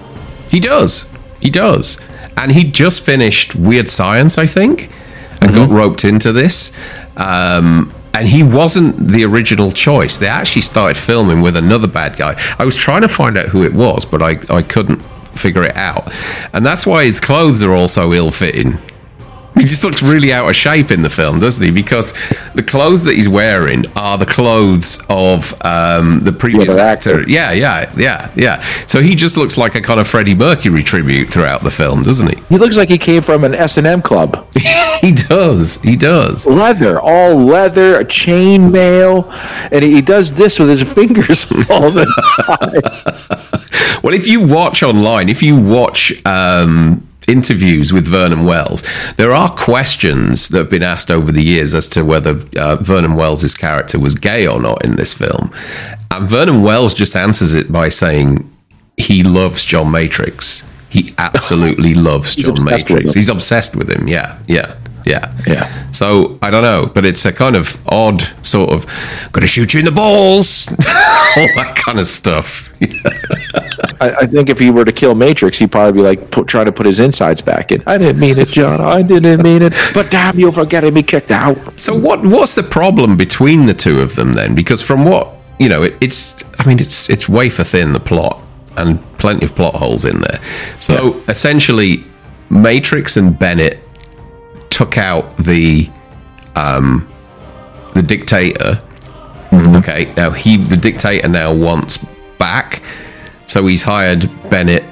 He 0.51 0.61
does. 0.61 1.11
He 1.41 1.51
does. 1.51 1.99
And 2.37 2.53
he 2.53 2.65
just 2.65 3.05
finished 3.05 3.55
Weird 3.55 3.89
Science, 3.89 4.39
I 4.39 4.47
think, 4.47 4.91
and 5.41 5.55
got 5.55 5.71
roped 5.71 6.05
into 6.05 6.33
this. 6.33 6.77
Um, 7.17 7.93
and 8.13 8.29
he 8.29 8.43
wasn't 8.43 9.09
the 9.09 9.25
original 9.25 9.71
choice. 9.71 10.19
They 10.19 10.27
actually 10.27 10.63
started 10.63 10.97
filming 10.97 11.41
with 11.41 11.57
another 11.57 11.87
bad 11.87 12.17
guy. 12.17 12.41
I 12.59 12.65
was 12.65 12.77
trying 12.77 13.03
to 13.03 13.09
find 13.09 13.39
out 13.39 13.47
who 13.47 13.63
it 13.63 13.73
was, 13.73 14.05
but 14.05 14.21
I, 14.23 14.41
I 14.51 14.63
couldn't 14.63 15.01
figure 15.35 15.63
it 15.63 15.77
out. 15.77 16.13
And 16.53 16.67
that's 16.67 16.87
why 16.87 17.05
his 17.05 17.21
clothes 17.21 17.63
are 17.63 17.73
all 17.73 17.89
so 17.89 18.13
ill 18.13 18.31
fitting. 18.31 18.79
He 19.61 19.67
just 19.67 19.85
looks 19.85 20.03
really 20.03 20.33
out 20.33 20.49
of 20.49 20.57
shape 20.57 20.91
in 20.91 21.03
the 21.03 21.11
film, 21.11 21.39
doesn't 21.39 21.63
he? 21.63 21.71
Because 21.71 22.15
the 22.55 22.63
clothes 22.63 23.05
that 23.05 23.15
he's 23.15 23.29
wearing 23.29 23.85
are 23.95 24.17
the 24.17 24.25
clothes 24.25 25.05
of 25.11 25.55
um, 25.67 26.21
the 26.21 26.33
previous 26.33 26.79
actor. 26.79 27.21
actor. 27.21 27.31
Yeah, 27.31 27.53
yeah, 27.53 27.93
yeah, 27.95 28.31
yeah. 28.35 28.63
So 28.87 29.03
he 29.03 29.15
just 29.15 29.37
looks 29.37 29.59
like 29.59 29.75
a 29.75 29.83
kind 29.83 30.01
of 30.01 30.09
Freddie 30.09 30.35
Mercury 30.35 30.83
tribute 30.83 31.29
throughout 31.29 31.63
the 31.63 31.71
film, 31.71 32.03
doesn't 32.03 32.35
he? 32.35 32.43
He 32.49 32.57
looks 32.57 32.79
like 32.79 32.89
he 32.89 32.97
came 32.97 33.21
from 33.21 33.45
an 33.45 33.55
S 33.55 33.77
and 33.77 33.87
M 33.87 34.01
club. 34.01 34.47
he 35.03 35.13
does. 35.13 35.83
He 35.83 35.95
does. 35.95 36.47
Leather, 36.47 36.99
all 36.99 37.37
leather, 37.37 37.97
a 37.97 38.05
chain 38.07 38.73
mail, 38.73 39.31
and 39.71 39.85
he 39.85 40.01
does 40.01 40.37
this 40.37 40.59
with 40.59 40.71
his 40.71 40.83
fingers 40.95 41.45
all 41.69 41.91
the 41.91 42.07
time. 42.47 44.01
Well, 44.03 44.15
if 44.15 44.27
you 44.27 44.41
watch 44.41 44.83
online, 44.83 45.29
if 45.29 45.43
you 45.43 45.61
watch 45.61 46.25
um, 46.25 47.07
interviews 47.29 47.93
with 47.93 48.07
Vernon 48.07 48.45
Wells, 48.45 48.83
there 49.17 49.33
are 49.33 49.51
questions 49.51 50.49
that 50.49 50.59
have 50.59 50.71
been 50.71 50.83
asked 50.83 51.11
over 51.11 51.33
the 51.33 51.43
years 51.43 51.75
as 51.75 51.89
to 51.89 52.05
whether 52.05 52.41
uh, 52.59 52.77
Vernon 52.77 53.15
Wells' 53.15 53.55
character 53.55 53.99
was 53.99 54.15
gay 54.15 54.47
or 54.47 54.61
not 54.61 54.85
in 54.85 54.97
this 54.97 55.15
film. 55.15 55.51
And 56.11 56.29
Vernon 56.29 56.63
Wells 56.63 56.95
just 56.95 57.15
answers 57.15 57.55
it 57.55 57.71
by 57.71 57.89
saying 57.89 58.51
he 58.97 59.23
loves 59.23 59.65
John 59.65 59.91
Matrix. 59.91 60.69
He 60.89 61.15
absolutely 61.19 61.95
loves 62.09 62.35
John 62.35 62.65
Matrix. 62.65 63.15
He's 63.15 63.29
obsessed 63.29 63.77
with 63.77 63.89
him. 63.89 64.09
Yeah, 64.09 64.39
yeah, 64.49 64.77
yeah, 65.05 65.33
Yeah. 65.47 65.91
So 65.93 66.39
I 66.43 66.51
don't 66.51 66.63
know, 66.63 66.91
but 66.93 67.05
it's 67.05 67.25
a 67.25 67.33
kind 67.33 67.57
of 67.57 67.77
odd 67.89 68.23
sort 68.43 68.71
of 68.71 68.87
"gonna 69.33 69.47
shoot 69.47 69.75
you 69.75 69.81
in 69.81 69.87
the 69.87 69.93
balls," 69.93 70.69
all 70.71 71.49
that 71.57 71.75
kind 71.77 71.99
of 71.99 72.07
stuff. 72.07 72.69
I, 74.01 74.11
I 74.23 74.27
think 74.27 74.49
if 74.49 74.59
he 74.59 74.71
were 74.71 74.85
to 74.85 74.93
kill 74.93 75.15
Matrix, 75.15 75.59
he'd 75.59 75.71
probably 75.71 76.01
be 76.01 76.03
like 76.03 76.31
put, 76.31 76.47
trying 76.47 76.67
to 76.67 76.73
put 76.73 76.87
his 76.87 77.01
insides 77.01 77.43
back 77.43 77.73
in. 77.73 77.83
I 77.87 77.99
didn't 77.99 78.21
mean 78.21 78.39
it, 78.39 78.49
John. 78.49 78.81
I 78.81 79.03
didn't 79.03 79.43
mean 79.43 79.63
it. 79.63 79.75
But 79.93 80.11
damn 80.11 80.39
you 80.39 80.51
for 80.53 80.65
getting 80.65 80.95
me 80.95 81.03
kicked 81.03 81.31
out. 81.31 81.79
So 81.79 81.99
what 81.99 82.25
what's 82.25 82.55
the 82.55 82.63
problem 82.63 83.17
between 83.17 83.67
the 83.67 83.75
two 83.75 84.01
of 84.01 84.17
them 84.17 84.33
then? 84.33 84.55
Because 84.55 84.81
from 84.81 85.05
what 85.05 85.35
you 85.59 85.69
know, 85.69 85.83
it, 85.83 85.97
it's 86.01 86.43
I 86.59 86.67
mean 86.67 86.79
it's 86.79 87.11
it's 87.11 87.29
wafer 87.29 87.65
thin 87.65 87.93
the 87.93 88.01
plot 88.01 88.41
and 88.77 89.01
plenty 89.19 89.45
of 89.45 89.55
plot 89.55 89.75
holes 89.75 90.05
in 90.05 90.21
there. 90.21 90.41
So 90.79 91.21
essentially, 91.29 92.05
Matrix 92.49 93.17
and 93.17 93.39
Bennett 93.39 93.81
took 94.81 94.97
out 94.97 95.37
the 95.37 95.91
um 96.57 97.07
the 97.95 98.03
dictator. 98.03 98.81
Okay, 99.53 100.13
now 100.17 100.31
he 100.31 100.57
the 100.57 100.77
dictator 100.77 101.29
now 101.29 101.53
wants 101.53 101.99
back, 102.39 102.81
so 103.45 103.67
he's 103.67 103.83
hired 103.83 104.31
Bennett. 104.49 104.85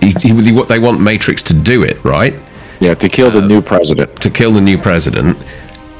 He, 0.00 0.10
he, 0.20 0.52
what 0.52 0.68
they 0.68 0.80
want 0.80 1.00
Matrix 1.00 1.44
to 1.44 1.54
do 1.54 1.82
it, 1.84 2.02
right? 2.04 2.34
Yeah, 2.80 2.94
to 2.94 3.08
kill 3.08 3.28
Uh, 3.28 3.40
the 3.40 3.46
new 3.46 3.62
president. 3.62 4.20
to 4.20 4.30
kill 4.30 4.52
the 4.52 4.60
new 4.60 4.78
president. 4.78 5.36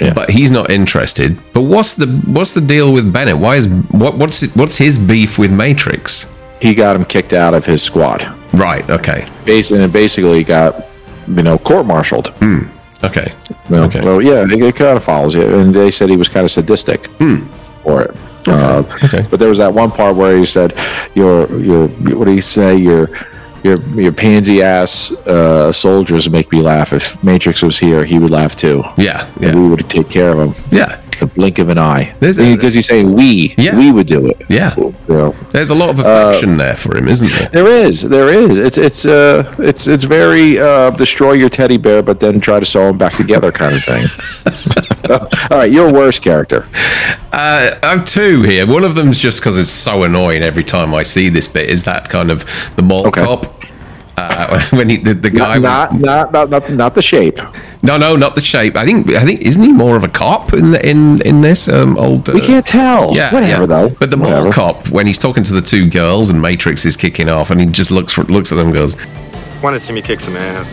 Yeah. 0.00 0.12
But 0.14 0.30
he's 0.30 0.50
not 0.50 0.70
interested. 0.70 1.38
But 1.52 1.62
what's 1.62 1.94
the 1.94 2.06
what's 2.36 2.52
the 2.54 2.60
deal 2.60 2.92
with 2.92 3.12
Bennett? 3.12 3.38
Why 3.38 3.56
is 3.56 3.68
what 4.02 4.16
what's 4.16 4.42
it, 4.42 4.50
what's 4.56 4.76
his 4.76 4.98
beef 4.98 5.38
with 5.38 5.52
Matrix? 5.52 6.32
He 6.60 6.74
got 6.74 6.96
him 6.96 7.04
kicked 7.04 7.32
out 7.32 7.54
of 7.54 7.64
his 7.64 7.80
squad. 7.80 8.20
Right. 8.52 8.88
Okay. 8.90 9.28
Basically, 9.44 9.86
basically 9.86 10.42
got 10.42 10.84
you 11.28 11.42
know 11.44 11.58
court-martialed. 11.58 12.32
Okay. 13.04 13.32
Well, 13.70 13.84
Okay. 13.84 14.02
well, 14.04 14.20
yeah, 14.20 14.42
it, 14.42 14.52
it 14.62 14.76
kind 14.76 14.96
of 14.96 15.04
follows 15.04 15.34
you. 15.34 15.42
And 15.42 15.74
they 15.74 15.90
said 15.90 16.08
he 16.10 16.16
was 16.16 16.28
kind 16.28 16.44
of 16.44 16.50
sadistic 16.50 17.06
for 17.82 18.02
it. 18.02 18.16
Uh, 18.46 18.82
okay. 19.04 19.26
But 19.30 19.38
there 19.40 19.48
was 19.48 19.58
that 19.58 19.72
one 19.72 19.90
part 19.90 20.16
where 20.16 20.36
he 20.36 20.44
said, 20.46 20.72
"Your, 21.14 21.48
your, 21.60 21.88
what 22.16 22.24
do 22.24 22.32
you 22.32 22.40
say? 22.40 22.76
Your, 22.76 23.08
your, 23.62 23.78
your 23.94 24.12
pansy 24.12 24.62
ass 24.62 25.10
uh, 25.26 25.70
soldiers 25.72 26.30
make 26.30 26.50
me 26.50 26.60
laugh. 26.62 26.92
If 26.92 27.22
Matrix 27.22 27.62
was 27.62 27.78
here, 27.78 28.04
he 28.04 28.18
would 28.18 28.30
laugh 28.30 28.56
too. 28.56 28.82
Yeah. 28.96 29.26
And 29.34 29.42
Yeah. 29.44 29.54
we 29.56 29.68
would 29.68 29.88
take 29.90 30.08
care 30.08 30.30
of 30.30 30.56
him. 30.56 30.64
Yeah. 30.70 31.00
The 31.20 31.26
blink 31.26 31.58
of 31.58 31.68
an 31.68 31.78
eye. 31.78 32.14
There's 32.20 32.38
a- 32.38 32.54
Because 32.54 32.75
he's 32.75 32.87
saying 32.87 33.12
we, 33.14 33.54
Yeah. 33.58 33.76
we 33.76 33.90
would 33.92 34.06
do 34.06 34.26
it. 34.26 34.40
Yeah. 34.48 34.75
You 34.76 34.94
know. 35.08 35.34
There's 35.52 35.70
a 35.70 35.75
lot 35.75 35.90
of 35.90 35.98
affection 35.98 36.56
there 36.58 36.76
for 36.76 36.96
him, 36.96 37.08
isn't 37.08 37.30
there? 37.32 37.48
There 37.52 37.87
is, 37.87 38.02
there 38.02 38.28
is. 38.28 38.58
It's 38.58 38.78
it's 38.78 39.06
uh 39.06 39.52
it's 39.58 39.87
it's 39.88 40.04
very 40.04 40.58
uh 40.58 40.90
destroy 40.90 41.32
your 41.32 41.48
teddy 41.48 41.76
bear, 41.76 42.02
but 42.02 42.20
then 42.20 42.40
try 42.40 42.60
to 42.60 42.66
sew 42.66 42.88
him 42.90 42.98
back 42.98 43.14
together 43.14 43.50
kind 43.52 43.75
of 43.75 43.82
thing. 43.84 44.06
All 45.50 45.58
right, 45.58 45.70
your 45.72 45.92
worst 45.92 46.22
character. 46.22 46.66
Uh, 47.32 47.70
I 47.82 47.87
have 47.87 48.04
two 48.04 48.42
here. 48.42 48.66
One 48.66 48.84
of 48.84 48.94
them's 48.94 49.18
just 49.18 49.40
because 49.40 49.58
it's 49.58 49.70
so 49.70 50.02
annoying 50.02 50.42
every 50.42 50.64
time 50.64 50.94
I 50.94 51.02
see 51.02 51.28
this 51.28 51.46
bit. 51.48 51.68
Is 51.70 51.84
that 51.84 52.08
kind 52.08 52.30
of 52.30 52.44
the 52.76 52.82
mall 52.82 53.06
Okay. 53.08 53.22
cop? 53.25 53.57
Uh, 54.18 54.60
when 54.76 54.88
he, 54.90 54.96
the, 54.98 55.14
the 55.14 55.30
guy 55.30 55.58
Not, 55.58 55.92
was, 55.92 56.00
not 56.00 56.32
not 56.32 56.50
not 56.50 56.70
not 56.70 56.94
the 56.94 57.02
shape. 57.02 57.38
no 57.82 57.96
no 57.96 58.16
not 58.16 58.34
the 58.34 58.40
shape 58.40 58.75
I 58.76 58.84
think 58.84 59.08
I 59.10 59.25
think 59.25 59.40
isn't 59.42 59.62
he 59.62 59.72
more 59.72 59.96
of 59.96 60.02
a 60.04 60.08
cop 60.08 60.52
in 60.52 60.72
the, 60.72 60.80
in 60.88 61.20
in 61.22 61.40
this 61.40 61.68
um 61.68 61.96
old 61.98 62.28
uh, 62.28 62.32
We 62.34 62.40
can't 62.40 62.66
tell. 62.66 63.14
Yeah, 63.14 63.32
whatever 63.32 63.62
yeah. 63.62 63.66
though. 63.66 63.90
But 64.00 64.10
the 64.10 64.16
mall 64.16 64.50
cop, 64.52 64.88
when 64.90 65.06
he's 65.06 65.18
talking 65.18 65.44
to 65.44 65.52
the 65.54 65.62
two 65.62 65.88
girls 65.88 66.30
and 66.30 66.42
Matrix 66.42 66.84
is 66.84 66.96
kicking 66.96 67.28
off, 67.28 67.50
and 67.50 67.60
he 67.60 67.66
just 67.66 67.90
looks 67.90 68.18
looks 68.18 68.50
at 68.52 68.56
them 68.56 68.66
and 68.68 68.75
goes, 68.75 68.96
Want 69.62 69.75
to 69.75 69.80
see 69.80 69.92
me 69.92 70.02
kick 70.02 70.20
some 70.20 70.37
ass? 70.37 70.68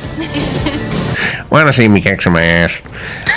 "Want 1.51 1.67
to 1.67 1.73
see 1.73 1.87
me 1.87 2.01
kick 2.01 2.21
some 2.21 2.35
ass?" 2.35 2.81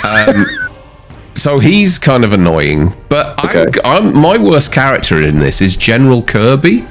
Um, 0.03 0.45
so 1.35 1.59
he's 1.59 1.97
kind 1.99 2.23
of 2.25 2.33
annoying. 2.33 2.93
But 3.09 3.43
Okay. 3.45 3.65
I'm, 3.83 4.07
I'm, 4.07 4.17
my 4.17 4.37
worst 4.37 4.71
character 4.73 5.21
in 5.21 5.39
this 5.39 5.61
is 5.61 5.75
General 5.77 6.21
Kirby. 6.23 6.85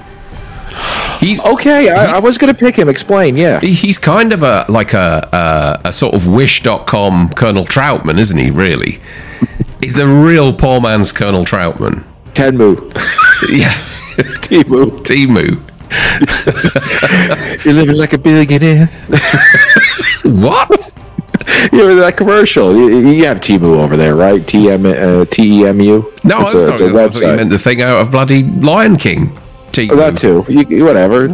He's 1.21 1.45
Okay, 1.45 1.91
I, 1.91 2.17
I 2.17 2.21
was 2.21 2.39
gonna 2.39 2.55
pick 2.55 2.77
him. 2.77 2.89
Explain. 2.89 3.37
Yeah. 3.37 3.61
he's 3.61 3.99
kind 3.99 4.33
of 4.33 4.43
a 4.43 4.65
like 4.69 4.93
a 4.95 5.29
a, 5.33 5.89
a 5.89 5.93
sort 5.93 6.15
of 6.15 6.27
Wish.com 6.29 7.31
Colonel 7.31 7.65
Trautman, 7.65 8.19
isn't 8.19 8.39
he? 8.39 8.51
Really, 8.51 9.01
he's 9.81 9.95
the 9.95 10.07
real 10.07 10.53
poor 10.53 10.81
man's 10.81 11.13
Colonel 11.13 11.45
Trautman. 11.45 12.05
Temu. 12.35 12.77
Yeah, 13.49 13.73
Temu. 14.49 14.91
Temu. 15.07 15.61
You're 17.65 17.75
living 17.75 17.97
like 17.97 18.13
a 18.13 18.19
billionaire. 18.19 18.87
What? 20.25 20.99
You 21.73 21.81
remember 21.81 22.01
that 22.03 22.17
commercial? 22.17 22.77
You, 22.77 22.89
you 23.11 23.25
have 23.27 23.41
Temu 23.41 23.81
over 23.83 23.97
there, 23.97 24.15
right? 24.17 24.47
T 24.47 24.71
M 24.71 24.85
uh, 24.87 25.25
T 25.25 25.61
E 25.63 25.67
M 25.67 25.81
U. 25.81 26.13
No, 26.25 26.43
it's 26.43 26.53
I'm 26.55 26.61
a, 26.61 26.63
sorry. 26.63 26.73
it's 26.73 26.81
a 26.81 26.87
I 26.87 27.09
thought 27.09 27.21
you 27.31 27.37
meant 27.37 27.51
the 27.51 27.59
thing 27.59 27.81
out 27.81 28.01
of 28.01 28.11
bloody 28.11 28.43
Lion 28.43 28.97
King. 28.97 29.37
Timu. 29.73 29.97
That 29.99 30.17
too. 30.17 30.45
You, 30.49 30.85
whatever. 30.85 31.29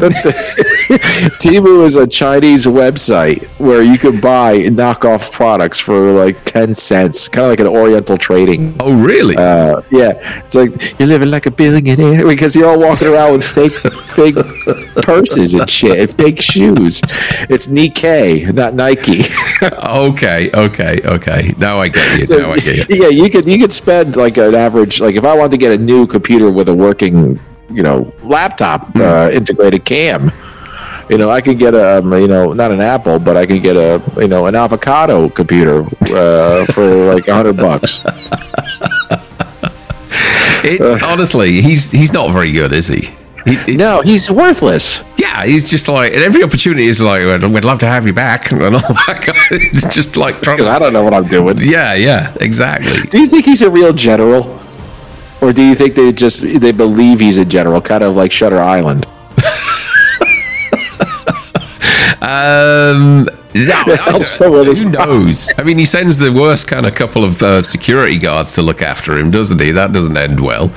Temu 1.40 1.84
is 1.84 1.96
a 1.96 2.06
Chinese 2.06 2.66
website 2.66 3.44
where 3.58 3.82
you 3.82 3.98
can 3.98 4.20
buy 4.20 4.58
knockoff 4.68 5.30
products 5.32 5.78
for 5.78 6.12
like 6.12 6.42
ten 6.44 6.74
cents, 6.74 7.28
kind 7.28 7.44
of 7.46 7.50
like 7.50 7.60
an 7.60 7.66
Oriental 7.66 8.16
trading. 8.16 8.74
Oh, 8.80 8.94
really? 8.94 9.36
Uh, 9.36 9.82
yeah, 9.90 10.12
it's 10.38 10.54
like 10.54 10.98
you're 10.98 11.08
living 11.08 11.30
like 11.30 11.46
a 11.46 11.50
billionaire 11.50 12.26
because 12.32 12.54
you're 12.56 12.68
all 12.68 12.78
walking 12.78 13.08
around 13.08 13.32
with 13.32 13.46
fake, 13.46 13.72
fake 13.72 14.36
purses 15.02 15.54
and 15.54 15.68
shit, 15.70 15.98
and 15.98 16.10
fake 16.10 16.40
shoes. 16.40 17.00
It's 17.48 17.66
Nikkei, 17.66 18.52
not 18.54 18.74
Nike. 18.74 19.24
okay, 19.62 20.50
okay, 20.52 21.00
okay. 21.04 21.54
Now 21.58 21.78
I 21.78 21.88
get 21.88 22.28
you. 22.28 22.38
Now 22.38 22.52
I 22.52 22.58
get 22.58 22.88
you. 22.88 23.02
yeah, 23.02 23.08
you 23.08 23.28
could 23.30 23.46
you 23.46 23.58
could 23.58 23.72
spend 23.72 24.16
like 24.16 24.36
an 24.36 24.54
average 24.54 25.00
like 25.00 25.16
if 25.16 25.24
I 25.24 25.34
wanted 25.36 25.52
to 25.52 25.58
get 25.58 25.72
a 25.72 25.78
new 25.78 26.06
computer 26.06 26.50
with 26.50 26.68
a 26.68 26.74
working 26.74 27.38
you 27.74 27.82
know 27.82 28.12
laptop 28.22 28.86
Hmm. 28.92 29.00
uh, 29.02 29.28
integrated 29.32 29.84
cam. 29.84 30.30
You 31.10 31.18
know, 31.18 31.28
I 31.28 31.42
could 31.42 31.58
get 31.58 31.74
a, 31.74 31.98
um, 31.98 32.14
you 32.14 32.26
know, 32.28 32.54
not 32.54 32.70
an 32.72 32.80
Apple, 32.80 33.18
but 33.18 33.36
I 33.36 33.44
could 33.44 33.62
get 33.62 33.76
a, 33.76 34.00
you 34.16 34.26
know, 34.26 34.46
an 34.46 34.54
avocado 34.54 35.28
computer 35.28 35.84
uh, 36.14 36.64
for 36.72 36.86
like 37.14 37.28
a 37.28 37.34
hundred 37.34 37.58
bucks. 37.58 38.00
It's 40.66 41.02
honestly, 41.04 41.60
he's 41.60 41.90
he's 41.90 42.12
not 42.12 42.32
very 42.32 42.52
good, 42.52 42.72
is 42.72 42.88
he? 42.88 43.10
he 43.44 43.76
No, 43.76 44.00
he's 44.00 44.30
worthless. 44.30 45.04
Yeah, 45.18 45.44
he's 45.44 45.68
just 45.68 45.88
like, 45.88 46.14
and 46.14 46.22
every 46.22 46.42
opportunity 46.42 46.86
is 46.86 47.02
like, 47.02 47.22
"We'd 47.42 47.64
love 47.64 47.80
to 47.80 47.86
have 47.86 48.06
you 48.06 48.14
back, 48.14 48.50
and 48.52 48.62
all 48.62 48.70
that. 48.70 49.22
Guy. 49.26 49.34
It's 49.50 49.94
just 49.94 50.16
like 50.16 50.40
trying 50.40 50.60
I 50.76 50.78
don't 50.78 50.94
know 50.94 51.02
what 51.04 51.12
I'm 51.12 51.28
doing. 51.28 51.58
Yeah, 51.60 51.92
yeah, 51.94 52.32
exactly. 52.40 53.08
Do 53.10 53.20
you 53.20 53.28
think 53.28 53.44
he's 53.44 53.60
a 53.60 53.68
real 53.70 53.92
general, 53.92 54.58
or 55.44 55.52
do 55.52 55.62
you 55.62 55.74
think 55.74 55.94
they 55.94 56.10
just 56.12 56.42
they 56.60 56.72
believe 56.72 57.20
he's 57.20 57.38
a 57.38 57.44
general, 57.44 57.80
kind 57.80 58.02
of 58.02 58.16
like 58.16 58.32
Shutter 58.32 58.58
Island? 58.58 59.06
Um, 62.22 63.26
no, 63.54 63.72
I 63.86 63.96
helps 64.00 64.38
don't- 64.38 64.46
him 64.48 64.58
with 64.58 64.66
his 64.68 64.78
who 64.80 64.90
knows? 64.90 65.48
I 65.58 65.62
mean, 65.62 65.76
he 65.76 65.84
sends 65.84 66.16
the 66.16 66.32
worst 66.32 66.66
kind 66.68 66.86
of 66.86 66.94
couple 66.94 67.22
of 67.22 67.42
uh, 67.42 67.62
security 67.62 68.16
guards 68.16 68.54
to 68.54 68.62
look 68.62 68.80
after 68.80 69.18
him, 69.18 69.30
doesn't 69.30 69.60
he? 69.60 69.72
That 69.72 69.92
doesn't 69.92 70.16
end 70.16 70.40
well. 70.40 70.72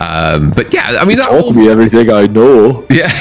Um, 0.00 0.50
but 0.50 0.72
yeah, 0.72 0.96
I 0.98 1.04
mean, 1.04 1.18
that 1.18 1.26
whole 1.26 1.42
Told 1.42 1.56
me 1.56 1.68
everything 1.68 2.10
I 2.10 2.26
know. 2.26 2.86
Yeah. 2.90 3.12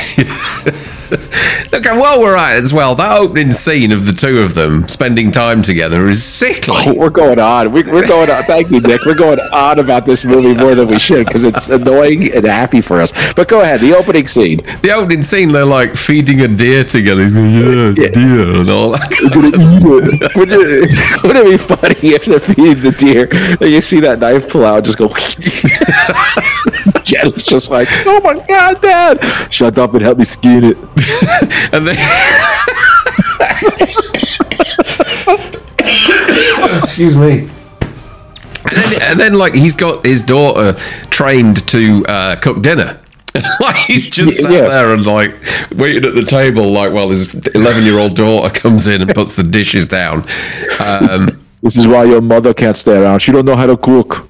Look, 1.72 1.86
and 1.86 2.00
while 2.00 2.20
we're 2.20 2.36
at 2.36 2.58
it 2.58 2.64
as 2.64 2.74
well, 2.74 2.96
that 2.96 3.18
opening 3.18 3.52
scene 3.52 3.92
of 3.92 4.06
the 4.06 4.14
two 4.14 4.40
of 4.40 4.54
them 4.56 4.88
spending 4.88 5.32
time 5.32 5.62
together 5.62 6.08
is 6.08 6.24
sickly. 6.24 6.76
Oh, 6.88 6.94
we're 6.94 7.10
going 7.10 7.40
on. 7.40 7.72
We, 7.72 7.84
we're 7.84 8.08
going 8.08 8.30
on. 8.30 8.44
Thank 8.44 8.72
you, 8.72 8.80
Nick. 8.82 9.02
We're 9.06 9.16
going 9.16 9.40
on 9.40 9.80
about 9.80 10.06
this 10.06 10.26
movie 10.26 10.54
more 10.54 10.76
than 10.76 10.88
we 10.88 11.00
should 11.00 11.26
because 11.26 11.44
it's 11.44 11.70
annoying 11.70 12.32
and 12.34 12.46
happy 12.46 12.82
for 12.82 13.02
us. 13.02 13.34
But 13.34 13.48
go 13.48 13.62
ahead. 13.62 13.80
The 13.82 13.96
opening 13.96 14.28
scene. 14.28 14.58
The 14.82 14.92
opening 14.94 15.22
scene, 15.24 15.52
they're 15.52 15.66
like 15.66 15.96
feeding 15.96 16.42
a 16.42 16.48
deer 16.48 16.84
together. 16.84 17.24
He's 17.24 17.36
like, 17.36 17.44
yeah, 17.54 17.94
Yeah. 18.04 18.10
deer 18.12 18.50
and 18.60 18.70
all 18.70 18.92
that. 18.92 19.10
Wouldn't 19.36 19.56
it, 19.56 21.24
wouldn't 21.24 21.48
it 21.48 21.52
be 21.52 21.58
funny 21.58 22.14
if 22.16 22.26
they're 22.26 22.40
feeding 22.40 22.84
the 22.84 22.92
deer 22.92 23.28
and 23.62 23.70
you 23.72 23.82
see 23.82 24.00
that 24.02 24.20
knife 24.20 24.50
pull 24.52 24.66
out, 24.66 24.84
just 24.84 24.98
go. 24.98 25.08
Jen's 27.08 27.44
just 27.44 27.72
like, 27.72 27.88
oh 28.06 28.20
my 28.24 28.36
god, 28.48 28.82
Dad! 28.82 29.24
Shut 29.52 29.78
up 29.78 29.94
and 29.94 30.02
help 30.04 30.18
me 30.18 30.26
skin 30.26 30.64
it. 30.64 30.78
and 31.74 31.88
then. 31.88 31.98
Excuse 36.84 37.16
me. 37.16 37.50
And 38.70 38.78
then, 38.92 39.02
and 39.02 39.20
then, 39.20 39.34
like, 39.34 39.54
he's 39.54 39.76
got 39.76 40.06
his 40.06 40.22
daughter 40.22 40.74
trained 41.10 41.68
to 41.70 42.06
uh, 42.08 42.36
cook 42.38 42.62
dinner. 42.62 43.00
like 43.60 43.76
he's 43.76 44.10
just 44.10 44.38
sat 44.42 44.52
Yeah. 44.52 44.62
there 44.62 44.94
and 44.96 45.06
like 45.06 45.32
waiting 45.76 46.06
at 46.06 46.16
the 46.16 46.26
table, 46.28 46.72
like 46.72 46.92
while 46.92 47.10
his 47.10 47.36
eleven-year-old 47.50 48.16
daughter 48.16 48.60
comes 48.60 48.88
in 48.88 49.02
and 49.04 49.14
puts 49.14 49.36
the 49.36 49.44
dishes 49.44 49.86
down. 49.86 50.26
Um, 50.80 51.28
This 51.62 51.78
is 51.78 51.88
why 51.88 52.06
your 52.06 52.22
mother 52.22 52.54
can't 52.54 52.76
stay 52.76 52.98
around. 52.98 53.20
She 53.20 53.32
don't 53.32 53.46
know 53.46 53.56
how 53.56 53.68
to 53.68 53.78
cook. 53.78 54.28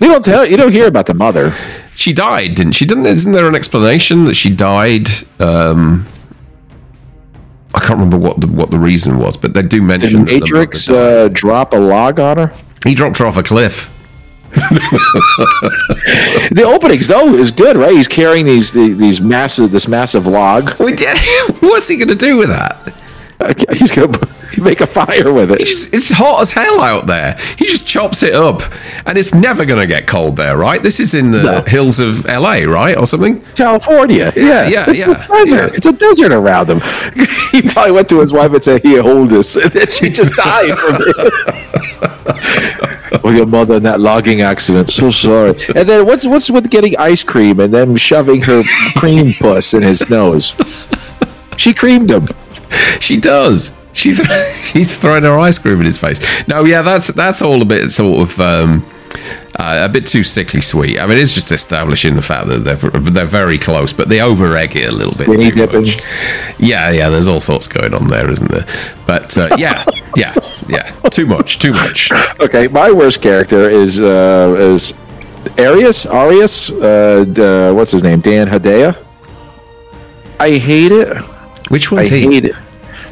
You 0.00 0.08
don't 0.08 0.24
tell. 0.24 0.46
You 0.46 0.56
don't 0.56 0.72
hear 0.72 0.86
about 0.86 1.06
the 1.06 1.14
mother. 1.14 1.52
she 1.94 2.12
died, 2.12 2.54
didn't 2.54 2.72
she? 2.72 2.84
Didn't 2.86 3.06
isn't 3.06 3.32
there 3.32 3.48
an 3.48 3.54
explanation 3.54 4.24
that 4.24 4.34
she 4.34 4.54
died? 4.54 5.08
Um, 5.38 6.06
I 7.74 7.80
can't 7.80 7.92
remember 8.00 8.18
what 8.18 8.40
the 8.40 8.46
what 8.46 8.70
the 8.70 8.78
reason 8.78 9.18
was, 9.18 9.36
but 9.36 9.54
they 9.54 9.62
do 9.62 9.80
mention 9.82 10.24
the 10.24 10.40
Matrix 10.40 10.88
uh, 10.88 11.28
drop 11.32 11.72
a 11.72 11.76
log 11.76 12.18
on 12.18 12.38
her? 12.38 12.52
he 12.84 12.94
dropped 12.94 13.18
her 13.18 13.26
off 13.26 13.36
a 13.36 13.42
cliff. 13.42 13.96
The 16.52 16.64
openings 16.64 17.06
though 17.06 17.34
is 17.34 17.52
good, 17.52 17.76
right? 17.76 17.92
He's 17.94 18.08
carrying 18.08 18.44
these 18.46 18.72
the, 18.72 18.92
these 18.92 19.20
massive 19.20 19.70
this 19.70 19.86
massive 19.86 20.26
log. 20.26 20.70
What's 20.80 21.88
he 21.88 21.96
going 21.96 22.08
to 22.08 22.16
do 22.16 22.36
with 22.38 22.48
that? 22.48 22.92
He's 23.72 23.94
gonna 23.94 24.12
make 24.60 24.80
a 24.80 24.86
fire 24.86 25.32
with 25.32 25.52
it. 25.52 25.60
It's, 25.60 25.92
it's 25.92 26.10
hot 26.10 26.42
as 26.42 26.52
hell 26.52 26.80
out 26.80 27.06
there. 27.06 27.38
He 27.56 27.66
just 27.66 27.86
chops 27.86 28.22
it 28.22 28.34
up, 28.34 28.60
and 29.06 29.16
it's 29.16 29.32
never 29.34 29.64
going 29.64 29.80
to 29.80 29.86
get 29.86 30.06
cold 30.08 30.36
there, 30.36 30.56
right? 30.58 30.82
This 30.82 30.98
is 31.00 31.14
in 31.14 31.30
the 31.30 31.42
No. 31.42 31.62
hills 31.62 32.00
of 32.00 32.24
LA, 32.26 32.64
right, 32.64 32.96
or 32.98 33.06
something. 33.06 33.40
California, 33.54 34.32
yeah, 34.36 34.68
yeah, 34.68 34.84
it's 34.88 35.00
yeah, 35.00 35.24
a 35.24 35.28
desert. 35.28 35.56
yeah. 35.56 35.70
It's 35.76 35.86
a 35.86 35.92
desert 35.92 36.32
around 36.32 36.68
him. 36.68 36.80
he 37.52 37.62
probably 37.62 37.92
went 37.92 38.08
to 38.10 38.20
his 38.20 38.32
wife 38.32 38.52
and 38.52 38.62
said, 38.62 38.82
"Here, 38.82 39.02
hold 39.02 39.30
this," 39.30 39.56
and 39.56 39.70
then 39.72 39.86
she 39.86 40.10
just 40.10 40.34
died 40.34 40.76
from 40.78 40.96
it. 40.98 43.22
well, 43.22 43.34
your 43.34 43.46
mother 43.46 43.76
in 43.76 43.82
that 43.84 44.00
logging 44.00 44.40
accident. 44.42 44.90
So 44.90 45.10
sorry. 45.10 45.50
And 45.74 45.88
then 45.88 46.04
what's 46.06 46.26
what's 46.26 46.50
with 46.50 46.70
getting 46.70 46.96
ice 46.98 47.22
cream 47.22 47.60
and 47.60 47.72
then 47.72 47.96
shoving 47.96 48.42
her 48.42 48.62
cream 48.96 49.32
puss 49.32 49.72
in 49.74 49.82
his 49.82 50.08
nose? 50.10 50.54
She 51.56 51.72
creamed 51.74 52.10
him. 52.10 52.26
She 53.00 53.18
does. 53.18 53.78
She's 53.92 54.18
she's 54.62 54.98
throwing 55.00 55.22
her 55.24 55.38
ice 55.38 55.58
cream 55.58 55.78
in 55.78 55.84
his 55.84 55.98
face. 55.98 56.20
No, 56.46 56.64
yeah, 56.64 56.82
that's 56.82 57.08
that's 57.08 57.40
all 57.42 57.62
a 57.62 57.64
bit 57.64 57.90
sort 57.90 58.28
of 58.30 58.38
um, 58.40 58.84
uh, 59.58 59.82
a 59.84 59.88
bit 59.88 60.06
too 60.06 60.22
sickly 60.22 60.60
sweet. 60.60 61.00
I 61.00 61.06
mean, 61.06 61.18
it's 61.18 61.34
just 61.34 61.50
establishing 61.50 62.14
the 62.14 62.22
fact 62.22 62.48
that 62.48 62.58
they're 62.58 62.76
they're 62.76 63.24
very 63.24 63.58
close, 63.58 63.92
but 63.92 64.08
they 64.08 64.20
over 64.20 64.56
egg 64.56 64.76
it 64.76 64.88
a 64.88 64.92
little 64.92 65.14
bit 65.16 65.38
too 65.38 65.50
dipping. 65.50 65.80
much. 65.82 65.98
Yeah, 66.58 66.90
yeah. 66.90 67.08
There's 67.08 67.26
all 67.26 67.40
sorts 67.40 67.66
going 67.68 67.94
on 67.94 68.06
there, 68.06 68.30
isn't 68.30 68.50
there? 68.50 68.66
But 69.06 69.36
uh, 69.36 69.56
yeah, 69.58 69.84
yeah, 70.16 70.34
yeah. 70.68 70.92
Too 71.10 71.26
much, 71.26 71.58
too 71.58 71.72
much. 71.72 72.12
Okay, 72.38 72.68
my 72.68 72.92
worst 72.92 73.22
character 73.22 73.68
is 73.68 73.98
uh, 74.00 74.54
is 74.58 74.92
Arius. 75.58 76.06
Arius. 76.06 76.70
Uh, 76.70 77.24
the, 77.26 77.72
what's 77.74 77.92
his 77.92 78.02
name? 78.02 78.20
Dan 78.20 78.46
Hedaya. 78.48 78.96
I 80.38 80.56
hate 80.58 80.92
it. 80.92 81.08
Which 81.70 81.90
I 81.90 81.94
one's 81.96 82.08
he? 82.08 82.20
hate 82.22 82.44
it. 82.44 82.56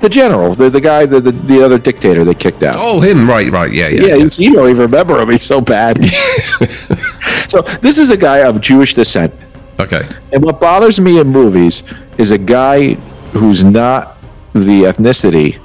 The 0.01 0.09
general, 0.09 0.55
the, 0.55 0.69
the 0.71 0.81
guy, 0.81 1.07
the, 1.07 1.21
the 1.21 1.33
the 1.33 1.65
other 1.65 1.79
dictator 1.79 2.23
they 2.25 2.35
kicked 2.35 2.63
out. 2.63 2.77
Oh, 2.79 3.01
him. 3.01 3.27
Right, 3.29 3.51
right. 3.51 3.73
Yeah, 3.73 3.89
yeah. 3.89 4.01
yeah, 4.01 4.15
yeah. 4.17 4.29
you 4.39 4.53
don't 4.53 4.69
even 4.71 4.83
remember 4.83 5.19
him. 5.21 5.31
He's 5.31 5.45
so 5.45 5.61
bad. 5.61 6.05
so 7.49 7.63
this 7.81 7.99
is 7.99 8.11
a 8.11 8.17
guy 8.17 8.39
of 8.39 8.61
Jewish 8.61 8.95
descent, 8.95 9.35
Okay. 9.81 10.03
and 10.33 10.43
what 10.45 10.61
bothers 10.61 11.01
me 11.01 11.19
in 11.19 11.29
movies 11.29 11.83
is 12.19 12.31
a 12.31 12.39
guy 12.39 12.95
who's 13.33 13.65
not 13.65 14.19
the 14.53 14.83
ethnicity 14.83 15.59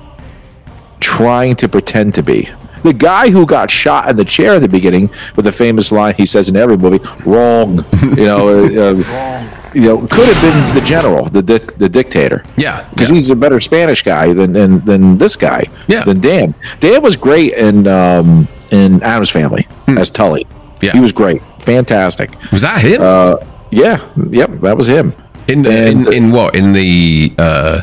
trying 1.00 1.56
to 1.58 1.68
pretend 1.68 2.16
to 2.16 2.24
be. 2.24 2.50
The 2.84 2.94
guy 2.94 3.30
who 3.30 3.46
got 3.46 3.72
shot 3.72 4.10
in 4.10 4.16
the 4.18 4.26
chair 4.26 4.54
at 4.56 4.60
the 4.62 4.68
beginning 4.68 5.10
with 5.36 5.46
the 5.46 5.52
famous 5.52 5.92
line 5.92 6.16
he 6.16 6.26
says 6.26 6.50
in 6.50 6.56
every 6.58 6.78
movie, 6.78 7.00
"Wrong," 7.26 7.78
you 8.02 8.26
know, 8.26 8.50
uh, 8.50 8.94
uh, 9.00 9.53
you 9.74 9.82
know, 9.84 9.98
could 10.08 10.28
have 10.28 10.42
been 10.42 10.76
the 10.76 10.82
general, 10.86 11.26
the 11.26 11.42
dic- 11.42 11.78
the 11.78 11.90
dictator. 11.90 12.44
Yeah, 12.58 12.88
because 12.90 13.10
yeah. 13.10 13.16
he's 13.16 13.30
a 13.30 13.36
better 13.36 13.60
Spanish 13.60 14.04
guy 14.04 14.34
than 14.34 14.54
than, 14.54 14.80
than 14.86 15.18
this 15.18 15.36
guy. 15.36 15.64
Yeah. 15.88 16.04
than 16.04 16.20
Dan. 16.20 16.54
Dan 16.80 17.02
was 17.02 17.16
great 17.18 17.54
in 17.54 17.88
um, 17.88 18.48
in 18.72 19.02
Addams 19.04 19.30
Family 19.32 19.68
as 19.88 20.10
Tully. 20.12 20.46
Yeah. 20.82 20.92
he 20.94 21.00
was 21.00 21.12
great, 21.14 21.42
fantastic. 21.62 22.30
Was 22.52 22.62
that 22.62 22.82
him? 22.82 23.02
Uh, 23.02 23.36
yeah, 23.72 24.08
yep, 24.30 24.50
that 24.62 24.76
was 24.78 24.88
him. 24.88 25.14
in, 25.48 25.66
and- 25.66 26.06
in 26.08 26.14
in 26.14 26.32
what? 26.32 26.56
In 26.56 26.74
the 26.74 27.34
uh, 27.38 27.82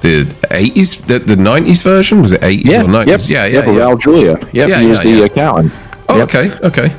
the 0.00 0.26
eighties, 0.50 1.00
the 1.02 1.18
the 1.20 1.36
nineties 1.36 1.82
version? 1.82 2.22
Was 2.22 2.32
it 2.32 2.42
eighties 2.42 2.72
Yeah, 2.72 2.82
or 2.84 2.88
nineties? 2.88 3.28
yep, 3.30 3.50
Yeah, 3.52 3.58
yep, 3.58 3.66
yeah, 3.66 3.72
yeah. 3.72 3.78
Raul 3.80 4.00
Julia. 4.00 4.36
Yep, 4.52 4.68
Yeah, 4.68 4.80
he 4.80 4.86
was 4.86 5.04
yeah, 5.04 5.12
the 5.12 5.18
yeah. 5.18 5.24
accountant. 5.26 5.72
Oh, 6.08 6.16
Yep. 6.16 6.28
okay, 6.34 6.46
okay. 6.66 6.96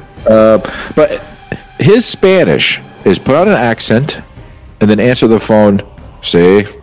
But 0.96 1.22
his 1.80 2.06
Spanish 2.06 2.80
is 3.06 3.20
put 3.20 3.36
on 3.36 3.48
an 3.48 3.54
accent 3.56 4.20
and 4.82 4.90
then 4.90 5.00
answer 5.00 5.28
the 5.28 5.40
phone. 5.40 5.82
See, 6.22 6.64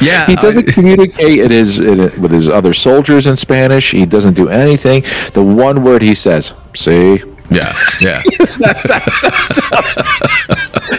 Yeah, 0.00 0.26
he 0.26 0.36
doesn't 0.36 0.68
I- 0.68 0.72
communicate 0.72 1.38
in 1.40 1.50
his 1.50 1.78
in 1.78 2.00
it, 2.00 2.18
with 2.18 2.30
his 2.32 2.48
other 2.48 2.72
soldiers 2.74 3.26
in 3.26 3.36
Spanish. 3.36 3.90
He 3.92 4.04
doesn't 4.06 4.34
do 4.34 4.48
anything. 4.48 5.02
The 5.32 5.42
one 5.42 5.82
word 5.84 6.02
he 6.02 6.14
says, 6.14 6.52
"See." 6.74 7.20
yeah, 7.50 7.72
yeah. 8.00 8.20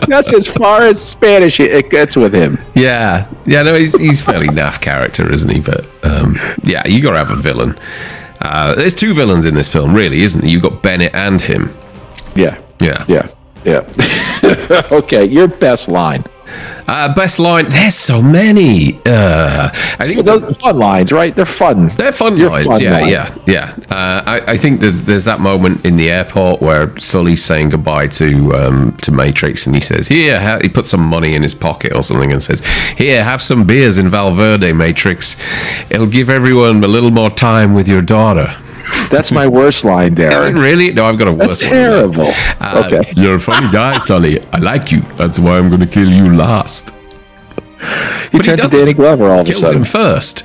That's 0.08 0.34
as 0.34 0.48
far 0.48 0.82
as 0.82 1.02
Spanish 1.04 1.60
it 1.60 1.72
it 1.72 1.90
gets 1.90 2.16
with 2.16 2.34
him. 2.34 2.58
Yeah, 2.76 3.28
yeah, 3.46 3.62
no, 3.64 3.76
he's 3.76 3.98
he's 3.98 4.22
fairly 4.22 4.48
naff 4.48 4.82
character, 4.82 5.32
isn't 5.32 5.50
he? 5.54 5.60
But 5.62 5.86
um, 6.04 6.36
yeah, 6.64 6.82
you 6.88 7.02
got 7.02 7.12
to 7.12 7.18
have 7.20 7.32
a 7.32 7.36
villain. 7.42 7.78
Uh, 8.42 8.74
there's 8.76 8.96
two 8.96 9.14
villains 9.14 9.46
in 9.46 9.54
this 9.54 9.72
film, 9.72 9.94
really, 9.94 10.22
isn't 10.22 10.42
there? 10.42 10.50
You've 10.50 10.64
got 10.64 10.82
Bennett 10.82 11.14
and 11.14 11.42
him. 11.42 11.70
Yeah, 12.36 12.60
Yeah, 12.80 13.06
yeah, 13.08 13.28
yeah. 13.66 14.88
okay, 14.92 15.26
your 15.26 15.48
best 15.48 15.90
line. 15.90 16.24
Uh, 16.88 17.14
best 17.14 17.38
line. 17.40 17.70
There's 17.70 17.94
so 17.94 18.20
many. 18.20 19.00
Uh, 19.06 19.70
I 20.00 20.08
think 20.08 20.26
Those 20.26 20.58
fun 20.58 20.80
lines, 20.80 21.12
right? 21.12 21.36
They're 21.36 21.46
fun. 21.46 21.88
They're 21.90 22.12
fun 22.12 22.36
Your 22.36 22.50
lines, 22.50 22.66
fun 22.66 22.82
yeah, 22.82 22.92
line. 22.98 23.10
yeah, 23.10 23.36
yeah. 23.46 23.76
Uh, 23.92 24.24
I, 24.26 24.42
I 24.54 24.58
think 24.58 24.82
there's 24.82 25.04
there's 25.04 25.26
that 25.26 25.40
moment 25.40 25.86
in 25.86 25.98
the 25.98 26.10
airport 26.10 26.62
where 26.62 26.98
Sully's 26.98 27.44
saying 27.44 27.70
goodbye 27.70 28.08
to 28.08 28.54
um, 28.56 28.98
to 29.04 29.12
Matrix, 29.12 29.68
and 29.68 29.76
he 29.76 29.82
says, 29.82 30.08
"Here," 30.08 30.60
he 30.64 30.70
puts 30.70 30.90
some 30.90 31.02
money 31.06 31.36
in 31.36 31.44
his 31.44 31.54
pocket 31.54 31.94
or 31.94 32.02
something, 32.02 32.32
and 32.32 32.42
says, 32.42 32.66
"Here, 32.98 33.24
have 33.24 33.42
some 33.42 33.66
beers 33.68 34.00
in 34.00 34.10
Valverde, 34.10 34.74
Matrix. 34.74 35.36
It'll 35.92 36.08
give 36.08 36.30
everyone 36.32 36.84
a 36.84 36.88
little 36.88 37.12
more 37.12 37.30
time 37.30 37.76
with 37.76 37.88
your 37.88 38.02
daughter." 38.02 38.56
That's 39.10 39.32
my 39.32 39.48
worst 39.48 39.84
line, 39.86 40.14
Is 40.14 40.20
it 40.20 40.32
Darren. 40.32 40.62
really? 40.62 40.92
No, 40.94 41.06
I've 41.06 41.18
got 41.18 41.28
a 41.28 41.32
worse 41.34 41.62
That's 41.62 41.64
one 41.64 41.72
terrible. 41.74 42.32
Uh, 42.60 42.84
okay. 42.86 43.12
You're 43.16 43.36
a 43.36 43.40
funny 43.40 43.72
guy, 43.72 43.98
Sully. 44.00 44.40
I 44.54 44.58
like 44.60 44.92
you. 44.92 45.02
That's 45.18 45.40
why 45.40 45.58
I'm 45.58 45.70
going 45.70 45.82
to 45.82 45.88
kill 45.88 46.10
you 46.10 46.34
last. 46.36 46.90
He 46.90 46.96
But 47.80 48.32
he 48.32 48.40
turned 48.42 48.62
to. 48.62 48.68
Danny 48.68 48.94
Glover 48.94 49.30
all 49.30 49.40
of 49.40 49.48
a 49.48 49.52
kills 49.52 49.62
sudden. 49.62 49.78
him 49.80 49.84
first. 49.86 50.44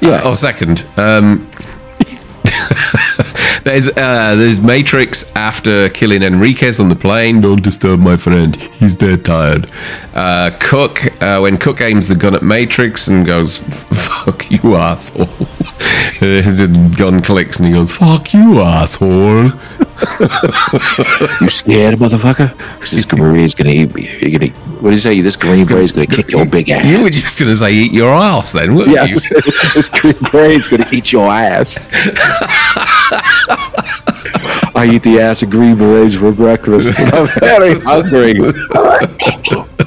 Yeah. 0.00 0.22
Uh, 0.22 0.30
or 0.30 0.36
second. 0.36 0.84
Um, 0.96 1.50
there's 3.64 3.88
uh, 3.88 4.34
there's 4.36 4.60
Matrix 4.60 5.30
after 5.34 5.88
killing 5.88 6.22
Enriquez 6.22 6.78
on 6.80 6.88
the 6.88 6.96
plane. 6.96 7.40
Don't 7.40 7.62
disturb 7.62 7.98
my 8.00 8.16
friend. 8.16 8.54
He's 8.56 8.94
dead 8.94 9.24
tired. 9.24 9.70
Uh, 10.14 10.50
Cook 10.60 11.00
uh, 11.22 11.38
when 11.40 11.56
Cook 11.58 11.80
aims 11.80 12.06
the 12.08 12.14
gun 12.14 12.34
at 12.34 12.42
Matrix 12.42 13.08
and 13.08 13.26
goes, 13.26 13.58
"Fuck 13.58 14.50
you, 14.50 14.76
asshole." 14.76 15.26
the 16.20 16.94
gun 16.96 17.20
clicks 17.22 17.58
and 17.58 17.66
he 17.68 17.74
goes, 17.74 17.92
"Fuck 17.92 18.32
you, 18.34 18.60
asshole." 18.60 19.50
You 21.40 21.48
scared, 21.48 21.96
motherfucker? 21.98 22.56
'Cause 22.80 22.90
this 22.90 23.06
Green 23.06 23.36
is 23.36 23.54
gonna 23.54 23.70
eat 23.70 23.94
me. 23.94 24.08
You're 24.20 24.38
gonna. 24.38 24.52
What 24.80 24.90
do 24.90 24.94
you 24.96 24.96
say? 24.96 25.20
This 25.20 25.36
Green 25.36 25.64
Beret 25.64 25.84
is 25.84 25.92
gonna 25.92 26.06
kick 26.06 26.30
your 26.30 26.44
big 26.44 26.68
ass. 26.68 26.84
You 26.84 27.02
were 27.02 27.10
just 27.10 27.38
gonna 27.38 27.54
say 27.56 27.72
eat 27.72 27.92
your 27.92 28.12
ass 28.12 28.52
then, 28.52 28.74
weren't 28.74 28.90
yeah, 28.90 29.04
you? 29.04 29.14
this 29.74 29.88
Green 29.88 30.16
Beret 30.32 30.50
is 30.52 30.68
gonna 30.68 30.86
eat 30.92 31.12
your 31.12 31.30
ass. 31.30 31.78
I 34.76 34.90
eat 34.92 35.02
the 35.02 35.20
ass 35.20 35.42
of 35.42 35.50
Green 35.50 35.76
Berets 35.76 36.16
for 36.16 36.32
breakfast. 36.32 36.92
I'm 36.98 37.28
very 37.40 37.80
hungry. 37.80 38.34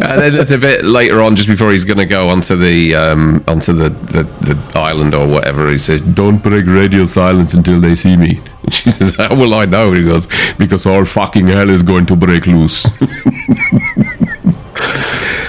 And 0.00 0.20
then 0.20 0.34
it's 0.34 0.50
a 0.50 0.58
bit 0.58 0.84
later 0.84 1.22
on, 1.22 1.36
just 1.36 1.48
before 1.48 1.70
he's 1.70 1.84
going 1.84 1.98
to 1.98 2.06
go 2.06 2.28
onto 2.28 2.56
the 2.56 2.96
um, 2.96 3.44
onto 3.46 3.72
the, 3.72 3.90
the, 3.90 4.24
the 4.44 4.58
island 4.74 5.14
or 5.14 5.28
whatever. 5.28 5.70
He 5.70 5.78
says, 5.78 6.00
"Don't 6.00 6.42
break 6.42 6.66
radio 6.66 7.04
silence 7.04 7.54
until 7.54 7.80
they 7.80 7.94
see 7.94 8.16
me." 8.16 8.40
And 8.64 8.74
she 8.74 8.90
says, 8.90 9.14
"How 9.14 9.36
will 9.36 9.54
I 9.54 9.66
know?" 9.66 9.92
He 9.92 10.02
goes, 10.04 10.26
"Because 10.58 10.86
all 10.86 11.04
fucking 11.04 11.46
hell 11.46 11.70
is 11.70 11.84
going 11.84 12.06
to 12.06 12.16
break 12.16 12.48
loose." 12.48 12.88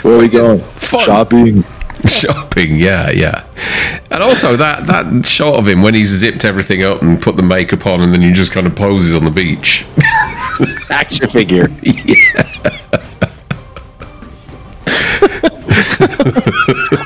Where 0.03 0.15
are 0.15 0.19
we 0.19 0.27
going? 0.27 0.59
Fun. 0.75 0.99
Shopping. 0.99 1.63
Shopping, 2.07 2.77
yeah, 2.77 3.11
yeah. 3.11 3.45
And 4.09 4.23
also 4.23 4.55
that 4.55 4.87
that 4.87 5.25
shot 5.25 5.59
of 5.59 5.67
him 5.67 5.81
when 5.81 5.93
he's 5.93 6.09
zipped 6.09 6.45
everything 6.45 6.83
up 6.83 7.01
and 7.01 7.21
put 7.21 7.37
the 7.37 7.43
makeup 7.43 7.85
on, 7.85 8.01
and 8.01 8.11
then 8.11 8.21
he 8.21 8.31
just 8.31 8.51
kind 8.51 8.65
of 8.65 8.75
poses 8.75 9.13
on 9.15 9.23
the 9.23 9.31
beach. 9.31 9.85
Action 10.89 11.29
figure. 11.29 11.67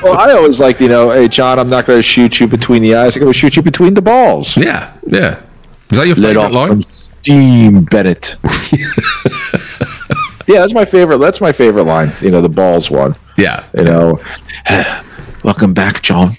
well, 0.02 0.16
I 0.16 0.32
always 0.32 0.60
like, 0.60 0.80
you 0.80 0.88
know, 0.88 1.10
hey, 1.10 1.28
John, 1.28 1.58
I'm 1.58 1.68
not 1.68 1.86
going 1.86 1.98
to 1.98 2.02
shoot 2.02 2.40
you 2.40 2.46
between 2.46 2.82
the 2.82 2.94
eyes. 2.94 3.16
I'm 3.16 3.20
going 3.20 3.32
to 3.32 3.38
shoot 3.38 3.56
you 3.56 3.62
between 3.62 3.94
the 3.94 4.02
balls. 4.02 4.56
yeah, 4.56 4.96
yeah. 5.06 5.40
Is 5.90 5.98
that 5.98 6.06
your 6.06 6.16
Let 6.16 6.34
favorite 6.36 6.52
line? 6.52 6.80
steam, 6.80 7.84
Bennett. 7.84 8.36
yeah, 10.48 10.60
that's 10.60 10.74
my 10.74 10.84
favorite. 10.84 11.18
That's 11.18 11.40
my 11.40 11.52
favorite 11.52 11.84
line. 11.84 12.12
You 12.20 12.30
know, 12.30 12.42
the 12.42 12.48
balls 12.48 12.90
one. 12.90 13.14
Yeah. 13.36 13.66
You 13.76 13.84
know, 13.84 14.20
welcome 15.44 15.74
back, 15.74 16.02
John. 16.02 16.32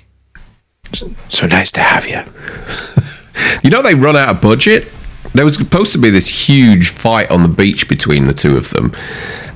So 0.93 1.45
nice 1.47 1.71
to 1.73 1.81
have 1.81 2.07
you. 2.07 2.21
You 3.63 3.69
know 3.69 3.81
they 3.83 3.93
run 3.93 4.15
out 4.15 4.29
of 4.29 4.41
budget. 4.41 4.87
There 5.33 5.45
was 5.45 5.55
supposed 5.55 5.91
to 5.91 5.99
be 5.99 6.09
this 6.09 6.47
huge 6.47 6.89
fight 6.89 7.29
on 7.29 7.43
the 7.43 7.49
beach 7.49 7.87
between 7.87 8.25
the 8.25 8.33
two 8.33 8.57
of 8.57 8.69
them, 8.71 8.91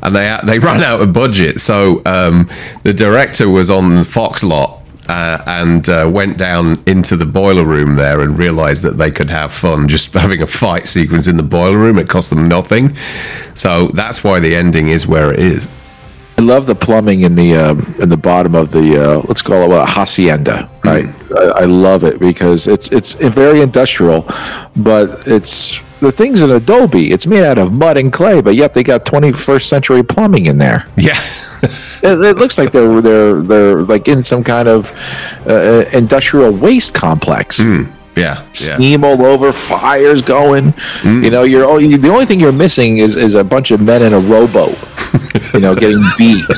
and 0.03 0.15
they 0.15 0.37
they 0.43 0.59
ran 0.67 0.81
out 0.83 1.01
of 1.01 1.13
budget. 1.13 1.59
So 1.59 2.01
um, 2.05 2.49
the 2.83 2.93
director 2.93 3.49
was 3.49 3.71
on 3.71 3.93
the 3.93 4.03
Fox 4.03 4.43
lot. 4.43 4.79
Uh, 5.09 5.43
and 5.47 5.89
uh, 5.89 6.09
went 6.09 6.37
down 6.37 6.75
into 6.85 7.17
the 7.17 7.25
boiler 7.25 7.65
room 7.65 7.95
there 7.95 8.21
and 8.21 8.37
realized 8.37 8.81
that 8.83 8.97
they 8.97 9.11
could 9.11 9.29
have 9.29 9.51
fun 9.51 9.87
just 9.87 10.13
having 10.23 10.41
a 10.41 10.47
fight 10.47 10.87
sequence 10.87 11.27
in 11.27 11.35
the 11.35 11.43
boiler 11.43 11.77
room. 11.77 11.97
It 11.97 12.07
cost 12.07 12.29
them 12.29 12.47
nothing. 12.47 12.95
So 13.53 13.87
that's 13.89 14.23
why 14.23 14.39
the 14.39 14.55
ending 14.55 14.87
is 14.87 15.07
where 15.07 15.33
it 15.33 15.39
is. 15.39 15.67
I 16.41 16.43
love 16.43 16.65
the 16.65 16.73
plumbing 16.73 17.21
in 17.21 17.35
the 17.35 17.55
um, 17.55 17.95
in 17.99 18.09
the 18.09 18.17
bottom 18.17 18.55
of 18.55 18.71
the 18.71 18.97
uh, 18.97 19.21
let's 19.27 19.43
call 19.43 19.61
it 19.61 19.67
what, 19.67 19.87
a 19.87 19.91
hacienda, 19.91 20.67
right? 20.83 21.05
I, 21.39 21.61
I 21.61 21.65
love 21.65 22.03
it 22.03 22.19
because 22.19 22.67
it's 22.67 22.91
it's 22.91 23.13
very 23.13 23.61
industrial, 23.61 24.27
but 24.75 25.27
it's 25.27 25.81
the 25.99 26.11
thing's 26.11 26.41
an 26.41 26.49
adobe. 26.49 27.11
It's 27.11 27.27
made 27.27 27.43
out 27.43 27.59
of 27.59 27.73
mud 27.73 27.99
and 27.99 28.11
clay, 28.11 28.41
but 28.41 28.55
yet 28.55 28.73
they 28.73 28.81
got 28.81 29.05
21st 29.05 29.61
century 29.61 30.01
plumbing 30.01 30.47
in 30.47 30.57
there. 30.57 30.87
Yeah. 30.97 31.19
It, 32.03 32.19
it 32.19 32.37
looks 32.37 32.57
like 32.57 32.71
they're 32.71 32.99
they're 32.99 33.39
they're 33.43 33.83
like 33.83 34.07
in 34.07 34.23
some 34.23 34.43
kind 34.43 34.67
of 34.67 34.91
uh, 35.45 35.85
industrial 35.93 36.51
waste 36.51 36.95
complex. 36.95 37.59
yeah. 37.59 37.85
Yeah. 38.15 38.45
Steam 38.53 39.03
all 39.03 39.23
over, 39.25 39.51
fires 39.51 40.21
going. 40.21 40.73
You 41.03 41.29
know, 41.29 41.43
you're 41.43 41.65
all, 41.65 41.81
you, 41.81 41.97
the 41.97 42.09
only 42.09 42.25
thing 42.25 42.39
you're 42.39 42.51
missing 42.51 42.97
is 42.97 43.15
is 43.15 43.35
a 43.35 43.43
bunch 43.43 43.71
of 43.71 43.81
men 43.81 44.01
in 44.01 44.13
a 44.13 44.19
rowboat. 44.19 44.77
you 45.53 45.59
know, 45.59 45.75
getting 45.75 46.03
beat. 46.17 46.43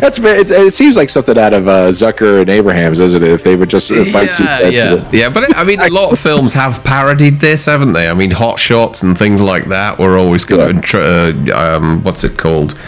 That's 0.00 0.18
it 0.18 0.74
seems 0.74 0.96
like 0.96 1.08
something 1.08 1.38
out 1.38 1.54
of 1.54 1.68
uh, 1.68 1.88
Zucker 1.88 2.40
and 2.40 2.50
Abrahams, 2.50 2.98
doesn't 2.98 3.22
it? 3.22 3.30
If 3.30 3.42
they 3.42 3.56
would 3.56 3.70
just 3.70 3.90
uh, 3.90 4.04
fight 4.06 4.38
yeah, 4.38 4.68
yeah, 4.68 5.10
yeah. 5.12 5.28
But 5.30 5.56
I 5.56 5.64
mean, 5.64 5.80
a 5.80 5.88
lot 5.88 6.12
of 6.12 6.18
films 6.18 6.52
have 6.52 6.84
parodied 6.84 7.40
this, 7.40 7.66
haven't 7.66 7.92
they? 7.92 8.08
I 8.08 8.14
mean, 8.14 8.30
Hot 8.32 8.58
Shots 8.58 9.02
and 9.02 9.16
things 9.16 9.40
like 9.40 9.66
that 9.66 9.98
were 9.98 10.18
always 10.18 10.44
going 10.44 10.82
to. 10.82 11.52
Uh, 11.52 11.76
um, 11.76 12.02
what's 12.02 12.24
it 12.24 12.36
called? 12.36 12.78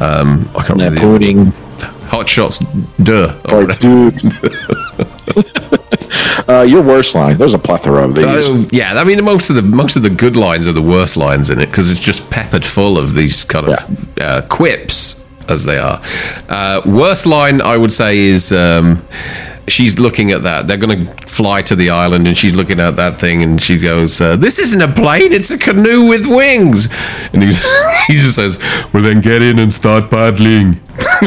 Um, 0.00 0.48
I 0.54 0.64
can't 0.64 0.70
remember. 0.70 1.00
Lampooning 1.00 1.52
Hot 2.14 2.28
Shots, 2.28 2.60
duh. 3.02 3.36
or 3.50 3.66
dudes. 3.66 4.24
uh, 6.48 6.62
your 6.62 6.80
worst 6.80 7.16
line. 7.16 7.36
There's 7.36 7.54
a 7.54 7.58
plethora 7.58 8.04
of 8.04 8.14
these. 8.14 8.48
Oh, 8.48 8.68
yeah, 8.70 8.94
I 8.94 9.02
mean, 9.02 9.24
most 9.24 9.50
of 9.50 9.56
the 9.56 9.62
most 9.62 9.96
of 9.96 10.04
the 10.04 10.10
good 10.10 10.36
lines 10.36 10.68
are 10.68 10.72
the 10.72 10.80
worst 10.80 11.16
lines 11.16 11.50
in 11.50 11.58
it 11.58 11.66
because 11.66 11.90
it's 11.90 11.98
just 11.98 12.30
peppered 12.30 12.64
full 12.64 12.98
of 12.98 13.14
these 13.14 13.42
kind 13.42 13.68
of 13.68 14.18
uh, 14.20 14.42
quips, 14.48 15.26
as 15.48 15.64
they 15.64 15.76
are. 15.76 16.00
Uh, 16.48 16.82
worst 16.86 17.26
line, 17.26 17.60
I 17.60 17.76
would 17.76 17.92
say, 17.92 18.16
is 18.16 18.52
um, 18.52 19.04
she's 19.66 19.98
looking 19.98 20.30
at 20.30 20.44
that. 20.44 20.68
They're 20.68 20.76
going 20.76 21.06
to 21.06 21.26
fly 21.26 21.62
to 21.62 21.74
the 21.74 21.90
island, 21.90 22.28
and 22.28 22.38
she's 22.38 22.54
looking 22.54 22.78
at 22.78 22.94
that 22.94 23.18
thing, 23.18 23.42
and 23.42 23.60
she 23.60 23.76
goes, 23.76 24.20
uh, 24.20 24.36
"This 24.36 24.60
isn't 24.60 24.80
a 24.80 24.92
plane; 24.92 25.32
it's 25.32 25.50
a 25.50 25.58
canoe 25.58 26.06
with 26.06 26.26
wings." 26.26 26.86
And 27.32 27.42
he's, 27.42 27.58
he 28.06 28.14
just 28.14 28.36
says, 28.36 28.56
"Well, 28.92 29.02
then 29.02 29.20
get 29.20 29.42
in 29.42 29.58
and 29.58 29.72
start 29.72 30.10
paddling." 30.10 30.80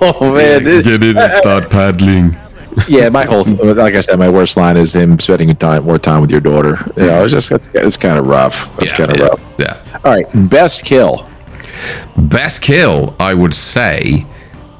oh 0.00 0.32
man, 0.34 0.66
it- 0.66 0.84
Get 0.84 1.02
in 1.02 1.18
and 1.18 1.32
start 1.34 1.70
paddling. 1.70 2.36
yeah, 2.88 3.10
my 3.10 3.24
whole 3.24 3.44
like 3.74 3.94
I 3.94 4.00
said, 4.00 4.18
my 4.18 4.30
worst 4.30 4.56
line 4.56 4.76
is 4.78 4.94
him 4.94 5.18
spending 5.18 5.54
time 5.56 5.84
more 5.84 5.98
time 5.98 6.22
with 6.22 6.30
your 6.30 6.40
daughter. 6.40 6.78
You 6.96 7.06
know, 7.06 7.24
it's 7.24 7.32
just 7.32 7.52
it's, 7.52 7.68
it's 7.74 7.96
kind 7.98 8.18
of 8.18 8.26
rough. 8.26 8.70
It's 8.80 8.92
Yeah, 8.92 8.96
kind 8.98 9.10
of 9.10 9.16
yeah, 9.18 9.26
rough. 9.26 9.40
Yeah. 9.58 10.00
All 10.04 10.12
right, 10.14 10.26
best 10.48 10.84
kill. 10.86 11.28
Best 12.16 12.62
kill, 12.62 13.14
I 13.20 13.34
would 13.34 13.54
say, 13.54 14.24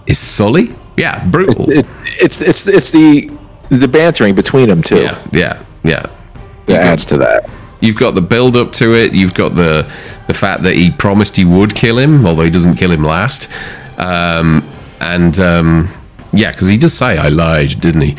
is 0.07 0.18
Sully. 0.18 0.75
Yeah, 0.97 1.23
brutal. 1.29 1.71
It, 1.71 1.90
it's 2.21 2.40
it's 2.40 2.66
it's 2.66 2.90
the 2.90 3.31
the 3.68 3.88
bantering 3.88 4.35
between 4.35 4.68
them 4.68 4.83
too 4.83 4.97
Yeah, 5.01 5.23
yeah, 5.33 5.62
yeah. 5.85 6.03
that 6.66 6.83
adds 6.83 7.05
to 7.07 7.16
that. 7.18 7.49
You've 7.83 7.97
got 7.97 8.14
the 8.14 8.23
build 8.23 8.57
up 8.57 8.73
to 8.75 8.95
it. 8.95 9.12
You've 9.12 9.35
got 9.35 9.55
the 9.55 9.92
the 10.29 10.35
fact 10.35 10.62
that 10.62 10.75
he 10.75 10.90
promised 10.90 11.37
he 11.37 11.45
would 11.45 11.75
kill 11.75 11.99
him, 11.99 12.25
although 12.25 12.45
he 12.45 12.51
doesn't 12.51 12.77
kill 12.77 12.92
him 12.92 13.03
last. 13.03 13.51
Um, 13.99 14.66
and 15.01 15.38
um, 15.40 15.88
yeah, 16.33 16.53
because 16.53 16.68
he 16.68 16.79
does 16.79 16.95
say 16.95 17.18
I 17.18 17.29
lied, 17.29 17.81
didn't 17.81 18.03
he? 18.03 18.16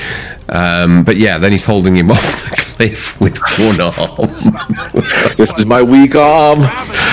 Um, 0.50 1.04
but 1.04 1.18
yeah, 1.18 1.38
then 1.38 1.54
he's 1.54 1.66
holding 1.66 1.96
him 1.96 2.12
off 2.16 2.50
the 2.50 2.56
cliff 2.58 3.20
with 3.22 3.40
one 3.58 3.80
arm. 3.80 5.34
This 5.38 5.58
is 5.58 5.66
my 5.66 5.82
weak 5.82 6.16
arm. 6.16 6.60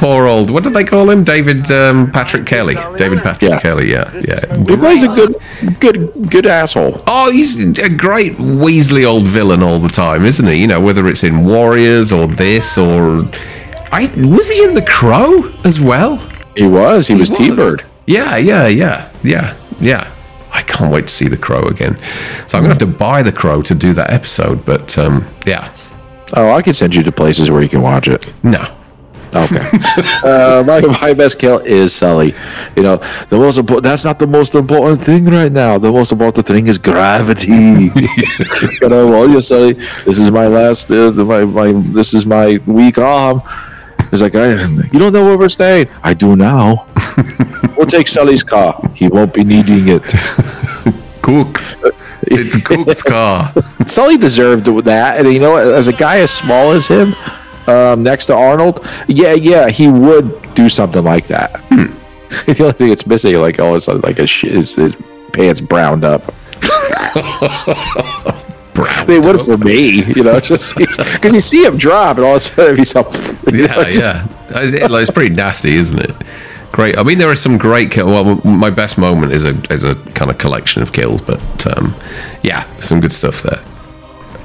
Poor 0.00 0.26
old. 0.26 0.50
What 0.50 0.64
did 0.64 0.72
they 0.72 0.84
call 0.84 1.10
him? 1.10 1.24
David 1.24 1.70
um, 1.70 2.10
Patrick 2.10 2.46
Kelly. 2.46 2.74
David 2.96 3.18
Patrick 3.20 3.50
Yeah. 3.50 3.60
Kelly. 3.60 3.90
Yeah, 3.92 4.10
yeah. 4.26 4.56
He 4.56 4.74
plays 4.76 5.02
a 5.02 5.08
good 5.08 5.36
good 5.78 6.30
good 6.30 6.46
asshole. 6.46 7.02
Oh, 7.06 7.30
he's 7.30 7.54
a 7.78 7.88
great 7.90 8.38
Weasley 8.38 9.04
old 9.04 9.26
villain 9.28 9.62
all 9.62 9.78
the 9.78 9.90
time, 9.90 10.24
isn't 10.24 10.46
he? 10.46 10.54
You 10.54 10.66
know, 10.68 10.80
whether 10.80 11.06
it's 11.06 11.22
in 11.22 11.44
Warriors 11.44 12.12
or 12.12 12.26
this 12.26 12.78
or 12.78 13.28
I 13.92 14.10
was 14.16 14.50
he 14.50 14.64
in 14.64 14.74
The 14.74 14.86
Crow 14.88 15.50
as 15.64 15.78
well? 15.80 16.16
He 16.56 16.66
was. 16.66 17.06
He 17.06 17.14
was 17.14 17.28
was. 17.28 17.38
T-Bird. 17.38 17.82
Yeah, 18.06 18.36
yeah, 18.38 18.68
yeah, 18.68 19.10
yeah, 19.22 19.54
yeah. 19.80 20.10
I 20.52 20.62
can't 20.62 20.90
wait 20.90 21.08
to 21.08 21.12
see 21.12 21.28
The 21.28 21.36
Crow 21.36 21.66
again. 21.68 21.98
So 22.48 22.56
I'm 22.56 22.64
gonna 22.64 22.68
have 22.68 22.78
to 22.78 22.86
buy 22.86 23.22
The 23.22 23.32
Crow 23.32 23.60
to 23.62 23.74
do 23.74 23.92
that 23.94 24.10
episode. 24.10 24.64
But 24.64 24.96
um, 24.96 25.26
yeah, 25.44 25.70
Oh, 26.34 26.50
I 26.52 26.62
can 26.62 26.72
send 26.72 26.94
you 26.94 27.02
to 27.02 27.12
places 27.12 27.50
where 27.50 27.60
you 27.60 27.68
can 27.68 27.82
watch 27.82 28.08
it. 28.08 28.24
no. 28.42 28.64
Okay. 29.34 29.68
uh, 30.24 30.62
my, 30.66 30.80
my 31.00 31.14
best 31.14 31.38
kill 31.38 31.58
is 31.58 31.92
Sully. 31.94 32.34
You 32.76 32.82
know, 32.82 32.96
the 33.28 33.38
most 33.38 33.58
important. 33.58 33.84
That's 33.84 34.04
not 34.04 34.18
the 34.18 34.26
most 34.26 34.54
important 34.54 35.00
thing 35.02 35.24
right 35.26 35.52
now. 35.52 35.78
The 35.78 35.92
most 35.92 36.12
important 36.12 36.46
thing 36.46 36.66
is 36.66 36.78
gravity. 36.78 37.48
you 37.50 38.88
know, 38.88 39.06
well, 39.06 39.28
you 39.28 39.40
Sully. 39.40 39.74
This 40.04 40.18
is 40.18 40.30
my 40.30 40.46
last. 40.46 40.90
Uh, 40.90 41.12
my 41.12 41.44
my. 41.44 41.72
This 41.72 42.14
is 42.14 42.26
my 42.26 42.60
weak 42.66 42.98
arm. 42.98 43.42
He's 44.10 44.22
like, 44.22 44.34
I, 44.34 44.54
you 44.92 44.98
don't 44.98 45.12
know 45.12 45.24
where 45.24 45.38
we're 45.38 45.48
staying. 45.48 45.88
I 46.02 46.14
do 46.14 46.34
now. 46.34 46.86
we'll 47.76 47.86
take 47.86 48.08
Sully's 48.08 48.42
car. 48.42 48.80
He 48.94 49.06
won't 49.06 49.32
be 49.32 49.44
needing 49.44 49.88
it. 49.88 50.02
Cooked. 51.22 51.76
It's 52.22 52.60
Cook's 52.66 53.02
car. 53.04 53.52
Sully 53.86 54.18
deserved 54.18 54.66
that, 54.84 55.18
and 55.18 55.32
you 55.32 55.38
know, 55.38 55.54
as 55.54 55.86
a 55.86 55.92
guy 55.92 56.18
as 56.18 56.32
small 56.32 56.72
as 56.72 56.88
him, 56.88 57.14
um, 57.66 58.02
next 58.02 58.26
to 58.26 58.34
Arnold, 58.34 58.80
yeah, 59.08 59.32
yeah, 59.32 59.68
he 59.68 59.88
would 59.88 60.54
do 60.54 60.68
something 60.68 61.04
like 61.04 61.26
that. 61.26 61.52
the 61.70 62.56
only 62.60 62.72
thing 62.72 62.90
it's 62.90 63.06
missing, 63.06 63.36
like 63.36 63.58
all 63.58 63.70
of 63.70 63.76
a 63.76 63.80
sudden, 63.80 64.02
like 64.02 64.18
his, 64.18 64.32
his, 64.32 64.74
his 64.74 64.96
pants 65.32 65.60
browned 65.60 66.04
up. 66.04 66.34
They 69.06 69.18
would 69.18 69.40
for 69.40 69.58
me, 69.58 70.04
you 70.04 70.22
know, 70.22 70.40
just 70.40 70.76
because 70.76 71.34
you 71.34 71.40
see 71.40 71.64
him 71.64 71.76
drop, 71.76 72.16
and 72.16 72.24
all 72.24 72.32
of 72.32 72.36
a 72.36 72.40
sudden 72.40 72.76
he's 72.76 72.94
up. 72.94 73.12
you 73.52 73.66
know, 73.66 73.80
Yeah, 73.80 73.88
yeah. 73.88 74.26
It's, 74.50 74.72
it's 74.74 75.10
pretty 75.10 75.34
nasty, 75.34 75.74
isn't 75.74 75.98
it? 75.98 76.14
Great. 76.72 76.96
I 76.96 77.02
mean, 77.02 77.18
there 77.18 77.28
are 77.28 77.36
some 77.36 77.58
great 77.58 77.90
kill. 77.90 78.06
Well, 78.06 78.36
my 78.44 78.70
best 78.70 78.96
moment 78.96 79.32
is 79.32 79.44
a 79.44 79.60
is 79.70 79.82
a 79.84 79.96
kind 80.12 80.30
of 80.30 80.38
collection 80.38 80.82
of 80.82 80.92
kills, 80.92 81.20
but 81.20 81.66
um, 81.76 81.94
yeah, 82.42 82.72
some 82.78 83.00
good 83.00 83.12
stuff 83.12 83.42
there. 83.42 83.62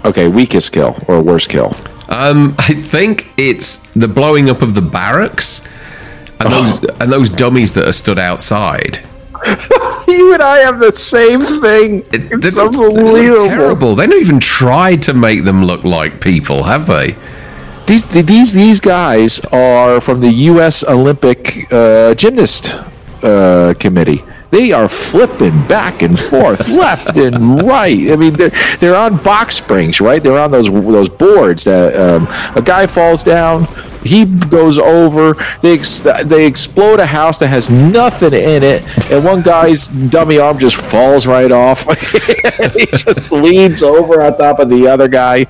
Okay, 0.04 0.28
weakest 0.28 0.72
kill 0.72 0.98
or 1.08 1.22
worst 1.22 1.50
kill. 1.50 1.76
Um, 2.10 2.56
I 2.60 2.74
think 2.74 3.28
it's 3.38 3.78
the 3.94 4.08
blowing 4.08 4.50
up 4.50 4.62
of 4.62 4.76
the 4.76 4.82
barracks 4.82 5.64
and 6.40 6.52
those 6.54 6.84
and 7.02 7.12
those 7.12 7.30
dummies 7.30 7.74
that 7.74 7.88
are 7.88 7.94
stood 7.94 8.20
outside. 8.20 9.00
You 10.08 10.34
and 10.34 10.42
I 10.44 10.60
have 10.60 10.80
the 10.80 10.92
same 10.92 11.42
thing. 11.42 12.04
It- 12.14 12.32
It's 12.32 12.56
they 12.56 12.62
look- 12.62 12.72
they 12.74 12.78
look 12.78 12.98
unbelievable. 13.00 13.48
terrible. 13.50 13.96
They 13.96 14.06
don't 14.08 14.22
even 14.22 14.40
try 14.40 14.96
to 14.98 15.14
make 15.14 15.44
them 15.46 15.66
look 15.66 15.84
like 15.84 16.22
people, 16.22 16.64
have 16.64 16.86
they? 16.86 17.16
These 17.88 18.06
these 18.06 18.54
these 18.54 18.80
guys 18.80 19.40
are 19.52 20.00
from 20.02 20.20
the 20.22 20.30
U.S. 20.54 20.84
Olympic 20.88 21.68
uh, 21.72 22.14
Gymnast 22.16 22.74
uh, 23.24 23.74
Committee. 23.80 24.24
They 24.52 24.72
are 24.72 24.88
flipping 24.88 25.68
back 25.68 26.02
and 26.02 26.20
forth, 26.20 26.68
left 26.68 27.18
and 27.18 27.62
right. 27.64 28.12
I 28.12 28.16
mean, 28.16 28.34
they're 28.34 28.52
they're 28.80 28.96
on 28.96 29.18
box 29.24 29.56
springs, 29.56 30.02
right? 30.02 30.22
They're 30.22 30.38
on 30.38 30.52
those 30.52 30.70
those 30.70 31.10
boards 31.10 31.64
that 31.66 31.96
um, 31.96 32.28
a 32.56 32.62
guy 32.62 32.88
falls 32.88 33.24
down, 33.24 33.68
he 34.06 34.26
goes 34.26 34.78
over. 34.78 35.34
They 35.62 35.74
ex- 35.74 36.00
they 36.00 36.46
explode 36.46 37.00
a 37.00 37.08
house 37.08 37.40
that 37.40 37.48
has 37.48 37.70
nothing 37.70 38.34
in 38.34 38.64
it, 38.64 39.12
and 39.12 39.26
one 39.26 39.42
guy's 39.42 39.88
dummy 39.88 40.38
arm 40.38 40.60
just 40.60 40.78
falls 40.78 41.26
right 41.26 41.52
off. 41.52 41.86
he 42.76 42.86
just 42.86 43.32
leans 43.32 43.82
over 43.82 44.22
on 44.22 44.38
top 44.38 44.60
of 44.60 44.70
the 44.70 44.88
other 44.88 45.08
guy. 45.08 45.48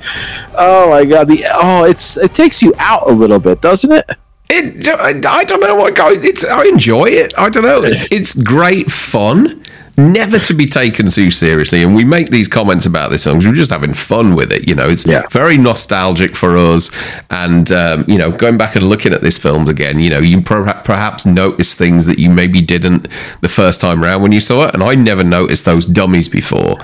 Oh 0.56 0.90
my 0.90 1.04
god! 1.04 1.28
The 1.28 1.46
oh, 1.54 1.84
it's 1.84 2.18
it 2.18 2.34
takes 2.34 2.62
you 2.62 2.74
out 2.80 3.10
a 3.10 3.12
little 3.12 3.40
bit, 3.40 3.62
doesn't 3.62 3.92
it? 3.92 4.10
It, 4.48 4.88
I, 4.88 5.44
don't 5.44 5.60
know 5.62 5.76
what. 5.76 5.94
It's 6.24 6.46
I 6.46 6.66
enjoy 6.66 7.06
it. 7.06 7.34
I 7.38 7.50
don't 7.50 7.64
know. 7.64 7.84
It's, 7.84 8.10
it's 8.12 8.34
great 8.36 8.92
fun. 8.92 9.64
Never 9.98 10.38
to 10.40 10.54
be 10.54 10.66
taken 10.68 11.06
too 11.08 11.32
seriously, 11.32 11.82
and 11.82 11.96
we 11.96 12.04
make 12.04 12.30
these 12.30 12.50
comments 12.50 12.86
about 12.86 13.12
this 13.12 13.24
song. 13.24 13.40
We're 13.40 13.54
just 13.54 13.72
having 13.72 13.94
fun 13.94 14.36
with 14.36 14.52
it. 14.52 14.68
You 14.68 14.76
know, 14.76 14.90
it's 14.90 15.06
Yeah. 15.08 15.22
very 15.32 15.58
nostalgic 15.58 16.36
for 16.36 16.58
us. 16.58 16.92
And 17.30 17.72
um, 17.72 18.04
you 18.06 18.18
know, 18.18 18.30
going 18.30 18.58
back 18.58 18.76
and 18.76 18.90
looking 18.90 19.14
at 19.14 19.22
this 19.22 19.38
film 19.38 19.70
again, 19.70 20.02
you 20.02 20.10
know, 20.10 20.20
you 20.20 20.42
per- 20.42 20.82
perhaps 20.84 21.26
notice 21.26 21.76
things 21.76 22.08
that 22.08 22.20
you 22.20 22.30
maybe 22.30 22.60
didn't 22.60 23.08
the 23.40 23.48
first 23.48 23.80
time 23.80 24.04
round 24.04 24.22
when 24.22 24.34
you 24.34 24.42
saw 24.42 24.68
it. 24.68 24.74
And 24.74 24.84
I 24.84 24.96
never 24.96 25.24
noticed 25.24 25.64
those 25.64 25.86
dummies 25.86 26.28
before. 26.28 26.76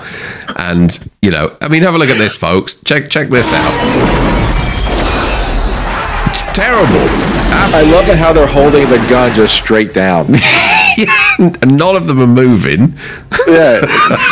And 0.56 0.98
you 1.20 1.30
know, 1.30 1.54
I 1.60 1.68
mean, 1.68 1.82
have 1.82 1.94
a 1.94 1.98
look 1.98 2.08
at 2.08 2.16
this, 2.18 2.34
folks. 2.34 2.82
Check 2.82 3.10
check 3.10 3.28
this 3.28 3.52
out. 3.52 3.74
It's 6.30 6.40
terrible. 6.56 7.41
I 7.54 7.82
love 7.82 8.08
it 8.08 8.18
how 8.18 8.32
they're 8.32 8.46
holding 8.46 8.88
the 8.88 8.98
gun 9.08 9.34
just 9.34 9.54
straight 9.54 9.92
down. 9.92 10.34
and 11.38 11.76
none 11.76 11.96
of 11.96 12.06
them 12.06 12.20
are 12.20 12.26
moving. 12.26 12.94
yeah, 13.46 13.80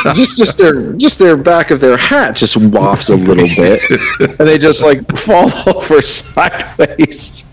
just 0.14 0.36
just 0.36 0.58
their 0.58 0.92
just 0.94 1.18
their 1.18 1.36
back 1.36 1.70
of 1.70 1.80
their 1.80 1.96
hat 1.96 2.36
just 2.36 2.56
wafts 2.56 3.10
a 3.10 3.16
little 3.16 3.48
bit, 3.48 3.82
and 4.20 4.48
they 4.48 4.58
just 4.58 4.82
like 4.82 5.06
fall 5.18 5.50
over 5.74 6.02
sideways. 6.02 7.44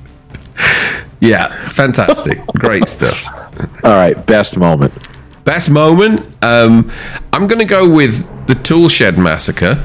Yeah, 1.19 1.47
fantastic. 1.69 2.45
Great 2.47 2.87
stuff. 2.87 3.25
All 3.83 3.95
right, 3.95 4.23
best 4.25 4.57
moment. 4.57 4.93
Best 5.43 5.69
moment. 5.69 6.21
Um, 6.43 6.91
I'm 7.33 7.47
going 7.47 7.59
to 7.59 7.65
go 7.65 7.89
with 7.89 8.47
the 8.47 8.55
Toolshed 8.55 9.17
massacre 9.17 9.83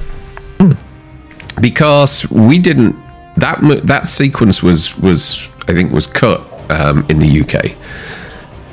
because 1.60 2.28
we 2.30 2.58
didn't. 2.58 2.96
That 3.36 3.60
that 3.84 4.08
sequence 4.08 4.62
was 4.62 4.98
was 4.98 5.48
I 5.68 5.72
think 5.72 5.92
was 5.92 6.06
cut 6.06 6.40
um, 6.70 7.04
in 7.08 7.18
the 7.18 7.40
UK 7.42 7.76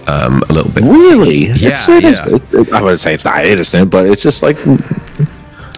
um, 0.07 0.43
a 0.49 0.53
little 0.53 0.71
bit. 0.71 0.83
Really? 0.83 1.47
Yeah, 1.47 1.69
it's, 1.69 1.89
it 1.89 2.03
is- 2.03 2.19
yeah. 2.19 2.35
it's- 2.35 2.53
it- 2.53 2.73
I 2.73 2.81
wouldn't 2.81 2.99
say 2.99 3.13
it's 3.13 3.25
not 3.25 3.45
innocent, 3.45 3.89
but 3.91 4.07
it's 4.07 4.23
just 4.23 4.41
like 4.43 4.57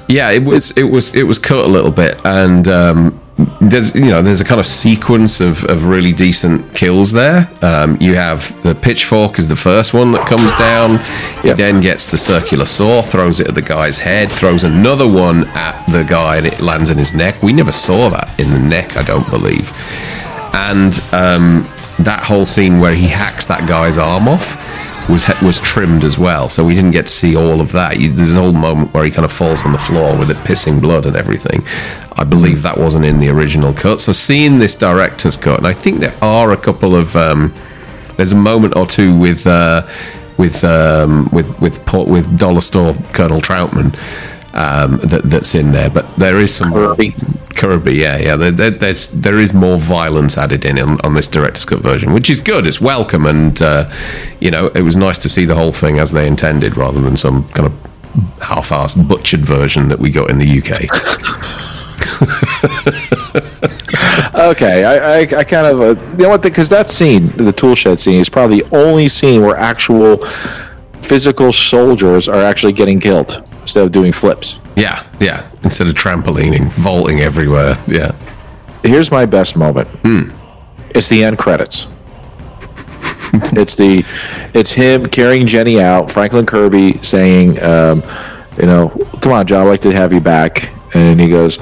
Yeah, 0.08 0.30
it 0.32 0.43
was 0.43 0.71
it 0.71 0.84
was 0.84 1.15
it 1.15 1.24
was 1.24 1.39
cut 1.39 1.63
a 1.65 1.67
little 1.67 1.91
bit, 1.91 2.19
and 2.26 2.67
um, 2.67 3.19
there's 3.62 3.95
you 3.95 4.06
know 4.12 4.21
there's 4.21 4.41
a 4.41 4.45
kind 4.45 4.60
of 4.60 4.65
sequence 4.67 5.39
of, 5.39 5.63
of 5.65 5.86
really 5.86 6.12
decent 6.12 6.74
kills 6.76 7.12
there. 7.13 7.50
Um, 7.62 7.97
you 8.02 8.15
have 8.15 8.62
the 8.63 8.76
pitchfork 8.76 9.39
is 9.39 9.47
the 9.47 9.56
first 9.56 9.93
one 9.93 10.12
that 10.12 10.28
comes 10.28 10.52
down. 10.54 11.00
He 11.43 11.54
then 11.54 11.80
gets 11.82 12.08
the 12.12 12.17
circular 12.17 12.65
saw, 12.65 13.02
throws 13.02 13.39
it 13.39 13.47
at 13.47 13.56
the 13.56 13.62
guy's 13.62 14.00
head, 14.00 14.30
throws 14.30 14.63
another 14.65 15.08
one 15.08 15.47
at 15.50 15.86
the 15.91 16.04
guy, 16.04 16.38
and 16.38 16.45
it 16.45 16.60
lands 16.60 16.89
in 16.89 16.97
his 16.97 17.13
neck. 17.13 17.41
We 17.41 17.54
never 17.54 17.71
saw 17.71 18.10
that 18.10 18.38
in 18.39 18.50
the 18.52 18.60
neck, 18.60 18.97
I 18.97 19.04
don't 19.04 19.30
believe. 19.30 19.71
And 20.54 20.94
um, 21.12 21.70
that 22.00 22.24
whole 22.24 22.46
scene 22.46 22.80
where 22.80 22.94
he 22.94 23.08
hacks 23.08 23.46
that 23.48 23.68
guy's 23.68 23.98
arm 23.98 24.28
off 24.28 24.58
was 25.10 25.26
was 25.42 25.60
trimmed 25.60 26.04
as 26.04 26.18
well, 26.18 26.48
so 26.50 26.64
we 26.64 26.76
didn't 26.76 26.92
get 26.92 27.08
to 27.08 27.12
see 27.12 27.36
all 27.36 27.60
of 27.60 27.72
that. 27.72 28.00
You, 28.00 28.12
there's 28.12 28.36
a 28.36 28.40
whole 28.40 28.54
moment 28.54 28.94
where 28.94 29.04
he 29.04 29.12
kind 29.12 29.26
of 29.26 29.32
falls 29.32 29.66
on 29.66 29.72
the 29.72 29.78
floor 29.78 30.18
with 30.18 30.30
it 30.30 30.38
pissing 30.38 30.82
blood 30.82 31.06
and 31.06 31.16
everything. 31.16 31.62
I 32.18 32.24
believe 32.24 32.62
that 32.62 32.78
wasn't 32.78 33.06
in 33.06 33.20
the 33.20 33.30
original 33.30 33.74
cut. 33.74 34.00
So 34.00 34.12
seeing 34.12 34.60
this 34.60 34.76
director's 34.76 35.38
cut, 35.38 35.58
and 35.58 35.68
I 35.68 35.74
think 35.74 36.00
there 36.00 36.16
are 36.22 36.52
a 36.52 36.58
couple 36.58 36.96
of 36.96 37.16
um, 37.16 37.54
there's 38.18 38.32
a 38.32 38.38
moment 38.38 38.76
or 38.76 38.86
two 38.86 39.18
with 39.18 39.48
uh, 39.48 39.88
with 40.38 40.64
um, 40.64 41.30
with 41.32 41.60
with 41.60 41.84
Paul- 41.86 42.06
with 42.06 42.38
Dollar 42.38 42.62
Store 42.62 42.94
Colonel 43.14 43.42
Trautman 43.42 43.96
um, 44.54 44.98
that, 44.98 45.24
that's 45.24 45.56
in 45.56 45.72
there, 45.72 45.90
but 45.90 46.14
there 46.16 46.40
is 46.40 46.54
some 46.54 46.72
Kirby. 46.72 47.16
Kirby, 47.56 47.94
yeah, 47.94 48.18
yeah. 48.18 48.36
There, 48.36 48.52
there, 48.52 48.70
there's 48.72 49.08
there 49.12 49.40
is 49.40 49.54
more 49.54 49.78
violence 49.78 50.38
added 50.38 50.66
in 50.66 50.80
on, 50.80 51.00
on 51.04 51.14
this 51.14 51.28
director's 51.28 51.66
cut 51.66 51.80
version, 51.80 52.12
which 52.12 52.30
is 52.30 52.42
good. 52.42 52.68
It's 52.68 52.82
welcome, 52.82 53.26
and 53.26 53.62
uh, 53.62 53.90
you 54.40 54.52
know, 54.52 54.68
it 54.68 54.82
was 54.82 54.96
nice 54.98 55.20
to 55.20 55.30
see 55.30 55.46
the 55.46 55.56
whole 55.56 55.72
thing 55.72 56.00
as 56.00 56.12
they 56.12 56.28
intended, 56.28 56.76
rather 56.76 57.00
than 57.00 57.16
some 57.16 57.48
kind 57.50 57.68
of 57.68 57.74
half-assed 58.42 59.08
butchered 59.08 59.40
version 59.40 59.88
that 59.88 60.00
we 60.00 60.10
got 60.10 60.30
in 60.30 60.38
the 60.38 60.60
UK. 60.60 60.90
okay. 64.52 64.84
I 64.84 64.96
I, 64.96 65.20
I 65.22 65.44
kind 65.46 65.68
of 65.68 65.82
uh, 65.82 66.02
you 66.12 66.24
know 66.24 66.30
what 66.30 66.42
because 66.42 66.68
that 66.70 66.90
scene, 66.90 67.28
the 67.38 67.54
tool 67.54 67.76
shed 67.76 68.00
scene, 68.00 68.20
is 68.20 68.30
probably 68.30 68.62
the 68.62 68.76
only 68.76 69.08
scene 69.08 69.44
where 69.44 69.56
actual 69.56 70.18
physical 71.02 71.54
soldiers 71.54 72.28
are 72.28 72.42
actually 72.42 72.74
getting 72.74 73.00
killed 73.00 73.44
instead 73.72 73.86
of 73.86 73.92
doing 73.94 74.12
flips. 74.12 74.60
yeah, 74.76 75.08
yeah. 75.22 75.50
Instead 75.64 75.88
of 75.88 75.96
trampolining, 75.96 76.70
vaulting 76.72 77.22
everywhere. 77.22 77.76
Yeah, 77.88 78.12
here's 78.84 79.10
my 79.12 79.26
best 79.26 79.56
moment. 79.56 79.88
It's 80.94 81.08
the 81.08 81.24
end 81.24 81.38
credits. 81.38 81.88
it's 83.54 83.76
the, 83.76 84.04
it's 84.54 84.74
him 84.74 85.06
carrying 85.06 85.48
Jenny 85.48 85.80
out. 85.80 86.12
Franklin 86.12 86.46
Kirby 86.46 87.02
saying, 87.02 87.64
um, 87.64 88.04
you 88.60 88.66
know, 88.66 88.90
come 89.22 89.32
on, 89.32 89.48
John, 89.48 89.66
I'd 89.66 89.70
like 89.70 89.82
to 89.84 89.92
have 89.94 90.12
you 90.12 90.20
back. 90.20 90.70
And 90.94 91.18
he 91.22 91.30
goes, 91.30 91.58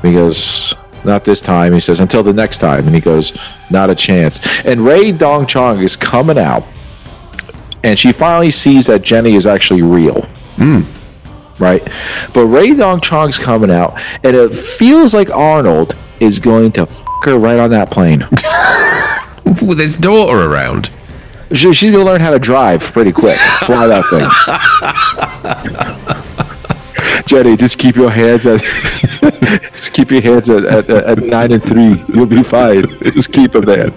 he 0.00 0.14
goes, 0.14 0.72
not 1.04 1.24
this 1.24 1.42
time. 1.42 1.74
He 1.74 1.80
says, 1.80 2.00
until 2.00 2.22
the 2.22 2.32
next 2.32 2.56
time. 2.56 2.86
And 2.86 2.94
he 2.94 3.02
goes, 3.02 3.38
not 3.70 3.90
a 3.90 3.94
chance. 3.94 4.40
And 4.64 4.80
Rae 4.80 5.12
Dawn 5.12 5.46
Chong 5.46 5.82
is 5.82 5.94
coming 5.94 6.38
out, 6.38 6.64
and 7.82 7.98
she 7.98 8.12
finally 8.12 8.48
sees 8.50 8.86
that 8.86 9.02
Jenny 9.02 9.34
is 9.34 9.46
actually 9.46 9.82
real 9.82 10.26
right? 11.58 11.82
But 12.32 12.46
Rae 12.46 12.74
Dawn 12.74 13.00
Chong's 13.00 13.38
coming 13.38 13.70
out, 13.70 14.00
and 14.22 14.36
it 14.36 14.54
feels 14.54 15.14
like 15.14 15.30
Arnold 15.30 15.96
is 16.20 16.38
going 16.38 16.72
to 16.72 16.82
f 16.82 17.04
her 17.24 17.38
right 17.38 17.58
on 17.58 17.70
that 17.70 17.90
plane. 17.90 18.26
with 19.62 19.78
his 19.78 19.96
daughter 19.96 20.50
around. 20.50 20.90
She, 21.52 21.72
she's 21.74 21.92
gonna 21.92 22.04
learn 22.04 22.20
how 22.20 22.30
to 22.30 22.38
drive 22.38 22.82
pretty 22.82 23.12
quick. 23.12 23.38
Fly 23.38 23.86
that 23.86 24.04
thing. 24.10 24.28
Jenny, 27.26 27.56
just 27.56 27.78
keep 27.78 27.96
your 27.96 28.10
hands 28.10 28.46
at 28.46 28.60
just 29.72 29.92
keep 29.92 30.10
your 30.10 30.20
hands 30.20 30.50
at, 30.50 30.64
at, 30.64 30.90
at 30.90 31.18
nine 31.18 31.52
and 31.52 31.62
three. 31.62 32.02
You'll 32.14 32.26
be 32.26 32.42
fine. 32.42 32.84
Just 33.12 33.32
keep 33.32 33.52
them 33.52 33.64
there. 33.64 33.90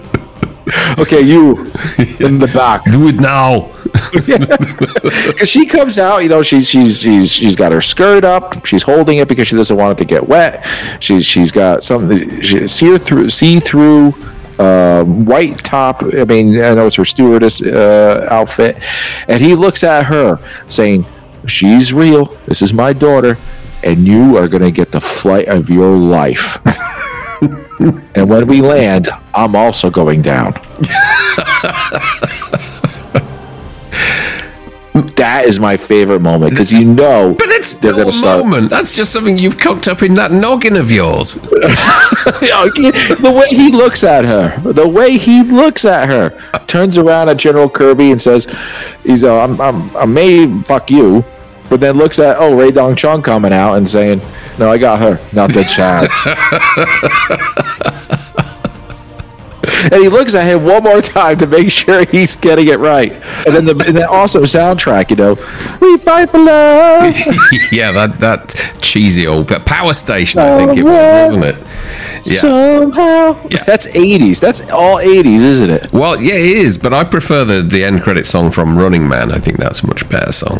Okay, 0.98 1.20
you 1.20 1.58
in 2.20 2.38
the 2.38 2.50
back. 2.52 2.84
Do 2.84 3.08
it 3.08 3.16
now. 3.16 3.72
Because 5.28 5.48
she 5.48 5.66
comes 5.66 5.98
out, 5.98 6.18
you 6.18 6.28
know, 6.28 6.42
she's 6.42 6.68
she's 6.68 7.00
she's 7.00 7.30
she's 7.30 7.56
got 7.56 7.72
her 7.72 7.80
skirt 7.80 8.24
up. 8.24 8.66
She's 8.66 8.82
holding 8.82 9.18
it 9.18 9.28
because 9.28 9.48
she 9.48 9.56
doesn't 9.56 9.76
want 9.76 9.92
it 9.92 9.98
to 9.98 10.04
get 10.04 10.28
wet. 10.28 10.66
She's 11.00 11.24
she's 11.24 11.52
got 11.52 11.84
something 11.84 12.40
she, 12.40 12.66
see 12.66 12.98
through 12.98 13.28
see 13.28 13.60
through 13.60 14.14
uh, 14.58 15.04
white 15.04 15.58
top. 15.58 16.02
I 16.02 16.24
mean, 16.24 16.60
I 16.60 16.74
know 16.74 16.86
it's 16.86 16.96
her 16.96 17.04
stewardess 17.04 17.62
uh, 17.62 18.26
outfit, 18.30 18.82
and 19.28 19.40
he 19.40 19.54
looks 19.54 19.84
at 19.84 20.06
her 20.06 20.38
saying, 20.68 21.06
"She's 21.46 21.92
real. 21.92 22.26
This 22.46 22.62
is 22.62 22.72
my 22.72 22.92
daughter." 22.92 23.38
And 23.84 24.08
you 24.08 24.36
are 24.36 24.48
going 24.48 24.64
to 24.64 24.72
get 24.72 24.90
the 24.90 25.00
flight 25.00 25.46
of 25.46 25.70
your 25.70 25.96
life. 25.96 26.58
And 27.78 28.28
when 28.28 28.46
we 28.46 28.60
land, 28.60 29.08
I'm 29.34 29.54
also 29.56 29.90
going 29.90 30.22
down. 30.22 30.52
that 35.16 35.44
is 35.46 35.60
my 35.60 35.76
favorite 35.76 36.20
moment 36.20 36.50
because 36.50 36.72
you 36.72 36.84
know 36.84 37.34
But 37.38 37.48
it's 37.50 37.74
they're 37.74 37.92
no 37.92 37.98
gonna 37.98 38.12
start. 38.12 38.44
moment. 38.44 38.70
That's 38.70 38.94
just 38.96 39.12
something 39.12 39.38
you've 39.38 39.58
cooked 39.58 39.86
up 39.88 40.02
in 40.02 40.14
that 40.14 40.32
noggin 40.32 40.76
of 40.76 40.90
yours. 40.90 41.34
the 41.34 43.32
way 43.34 43.48
he 43.56 43.70
looks 43.70 44.02
at 44.02 44.24
her, 44.24 44.58
the 44.72 44.88
way 44.88 45.16
he 45.16 45.42
looks 45.42 45.84
at 45.84 46.08
her, 46.08 46.30
turns 46.66 46.98
around 46.98 47.28
at 47.28 47.36
General 47.36 47.68
Kirby 47.70 48.10
and 48.10 48.20
says, 48.20 48.46
"He's, 49.04 49.22
uh, 49.24 49.40
I'm, 49.40 49.60
I'm, 49.60 49.96
I 49.96 50.04
may 50.04 50.62
fuck 50.62 50.90
you," 50.90 51.24
but 51.68 51.80
then 51.80 51.96
looks 51.96 52.18
at 52.18 52.36
oh 52.38 52.56
Rae 52.56 52.70
Dawn 52.70 52.96
Chong 52.96 53.22
coming 53.22 53.52
out 53.52 53.74
and 53.74 53.88
saying, 53.88 54.20
"No, 54.58 54.70
I 54.70 54.78
got 54.78 55.00
her, 55.00 55.20
not 55.32 55.52
the 55.52 55.64
chance." 55.64 56.26
and 59.92 60.02
he 60.02 60.08
looks 60.08 60.34
at 60.34 60.46
him 60.46 60.64
one 60.64 60.82
more 60.82 61.00
time 61.00 61.36
to 61.38 61.46
make 61.46 61.70
sure 61.70 62.04
he's 62.06 62.36
getting 62.36 62.68
it 62.68 62.78
right. 62.78 63.12
And 63.46 63.54
then 63.54 63.64
the 63.64 63.84
and 63.86 63.96
then 63.96 64.06
also 64.06 64.42
soundtrack, 64.42 65.10
you 65.10 65.16
know, 65.16 65.34
we 65.80 65.98
fight 65.98 66.30
for 66.30 66.38
love. 66.38 67.14
yeah, 67.72 67.92
that 67.92 68.20
that 68.20 68.78
cheesy 68.82 69.26
old 69.26 69.48
but 69.48 69.64
power 69.64 69.94
station. 69.94 70.40
I 70.40 70.58
think 70.58 70.78
it 70.78 70.82
was, 70.82 71.32
wasn't 71.32 71.44
it? 71.44 71.66
Yeah. 72.24 72.32
Somehow, 72.38 73.36
Yeah. 73.50 73.64
that's 73.64 73.86
'80s. 73.88 74.40
That's 74.40 74.70
all 74.70 74.98
'80s, 74.98 75.42
isn't 75.42 75.70
it? 75.70 75.92
Well, 75.92 76.20
yeah, 76.20 76.34
it 76.34 76.56
is, 76.58 76.78
but 76.78 76.92
I 76.92 77.04
prefer 77.04 77.44
the 77.44 77.62
the 77.62 77.84
end 77.84 78.02
credit 78.02 78.26
song 78.26 78.50
from 78.50 78.76
Running 78.78 79.08
Man. 79.08 79.30
I 79.32 79.38
think 79.38 79.58
that's 79.58 79.82
a 79.82 79.86
much 79.86 80.08
better 80.08 80.32
song. 80.32 80.58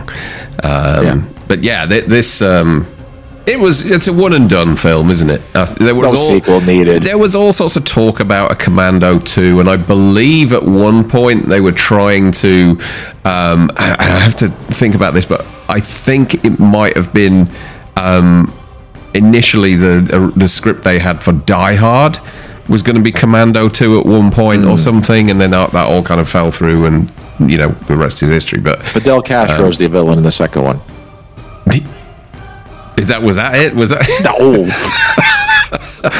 Um, 0.64 1.04
Yeah. 1.04 1.20
But 1.48 1.62
yeah, 1.62 1.86
th- 1.86 2.04
this 2.06 2.42
um, 2.42 2.86
it 3.46 3.58
was 3.58 3.86
it's 3.90 4.06
a 4.08 4.12
one 4.12 4.34
and 4.34 4.50
done 4.50 4.76
film, 4.76 5.10
isn't 5.10 5.30
it? 5.30 5.40
Uh, 5.54 5.64
there 5.80 5.94
was 5.94 6.06
No 6.12 6.14
sequel 6.16 6.60
needed. 6.60 7.02
There 7.04 7.16
was 7.16 7.34
all 7.34 7.52
sorts 7.54 7.76
of 7.76 7.84
talk 7.86 8.20
about 8.20 8.52
a 8.52 8.54
Commando 8.54 9.18
2, 9.18 9.58
and 9.60 9.68
I 9.70 9.76
believe 9.78 10.52
at 10.52 10.62
one 10.64 11.08
point 11.08 11.48
they 11.48 11.60
were 11.62 11.72
trying 11.72 12.32
to. 12.32 12.78
Um, 13.24 13.70
I, 13.78 13.96
I 13.98 14.04
have 14.04 14.36
to 14.36 14.48
think 14.48 14.94
about 14.94 15.14
this, 15.14 15.24
but 15.24 15.46
I 15.70 15.80
think 15.80 16.44
it 16.44 16.58
might 16.60 16.96
have 16.96 17.14
been 17.14 17.48
um, 17.96 18.52
initially 19.14 19.74
the 19.74 20.08
uh, 20.12 20.38
the 20.38 20.48
script 20.48 20.84
they 20.84 20.98
had 20.98 21.22
for 21.22 21.32
Die 21.32 21.74
Hard, 21.74 22.18
was 22.68 22.82
going 22.82 22.96
to 22.96 23.02
be 23.02 23.12
Commando 23.12 23.68
2 23.68 24.00
at 24.00 24.06
one 24.06 24.30
point 24.30 24.64
or 24.64 24.74
mm. 24.74 24.78
something, 24.78 25.30
and 25.30 25.40
then 25.40 25.50
that, 25.50 25.72
that 25.72 25.86
all 25.86 26.02
kind 26.02 26.20
of 26.20 26.28
fell 26.28 26.50
through, 26.50 26.84
and 26.84 27.10
you 27.40 27.56
know 27.56 27.68
the 27.88 27.96
rest 27.96 28.22
is 28.22 28.28
history. 28.28 28.60
But 28.60 28.82
Fidel 28.82 29.22
Castro's 29.22 29.80
um, 29.80 29.84
the 29.84 29.88
villain 29.88 30.18
in 30.18 30.24
the 30.24 30.32
second 30.32 30.64
one. 30.64 30.80
is 32.96 33.08
that 33.08 33.22
was 33.22 33.36
that 33.36 33.54
it? 33.56 33.74
Was 33.74 33.90
that? 33.90 34.06
No. 34.22 34.68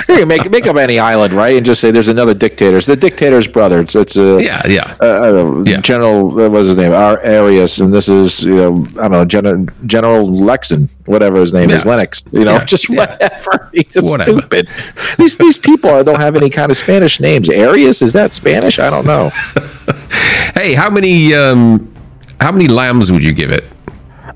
you 0.08 0.26
make 0.26 0.50
make 0.50 0.66
up 0.66 0.76
any 0.76 0.98
island, 0.98 1.32
right, 1.34 1.56
and 1.56 1.64
just 1.64 1.80
say 1.80 1.90
there's 1.90 2.08
another 2.08 2.34
dictator. 2.34 2.76
It's 2.78 2.86
the 2.86 2.96
dictator's 2.96 3.46
brother. 3.46 3.80
It's 3.80 3.94
it's 3.96 4.16
a 4.16 4.38
yeah, 4.42 4.62
yeah. 4.66 4.94
uh, 5.00 5.20
I 5.20 5.30
don't 5.32 5.64
know, 5.64 5.70
Yeah. 5.70 5.80
General. 5.80 6.30
What 6.34 6.50
was 6.50 6.68
his 6.68 6.76
name? 6.76 6.92
Our 6.92 7.18
Arius, 7.20 7.80
and 7.80 7.92
this 7.92 8.08
is 8.08 8.44
you 8.44 8.56
know 8.56 8.86
I 8.98 9.02
don't 9.02 9.12
know 9.12 9.24
General 9.24 9.66
General 9.86 10.26
Lexon, 10.28 10.90
whatever 11.06 11.40
his 11.40 11.52
name 11.52 11.70
is, 11.70 11.84
Yeah. 11.84 11.90
Lennox. 11.90 12.24
You 12.32 12.44
know, 12.44 12.52
Yeah. 12.54 12.64
just 12.64 12.88
whatever. 12.90 13.70
He's 13.74 13.92
just 13.92 14.10
Whatever. 14.10 14.38
stupid. 14.40 14.68
These 15.18 15.36
these 15.36 15.58
people 15.58 16.02
don't 16.04 16.20
have 16.20 16.36
any 16.36 16.50
kind 16.50 16.70
of 16.70 16.76
Spanish 16.76 17.20
names. 17.20 17.48
Arius 17.48 18.02
is 18.02 18.12
that 18.14 18.34
Spanish? 18.34 18.78
I 18.78 18.90
don't 18.90 19.06
know. 19.06 19.30
Hey, 20.54 20.74
how 20.74 20.90
many 20.90 21.34
um, 21.34 21.92
how 22.40 22.50
many 22.50 22.66
lambs 22.66 23.12
would 23.12 23.22
you 23.22 23.32
give 23.32 23.50
it? 23.50 23.64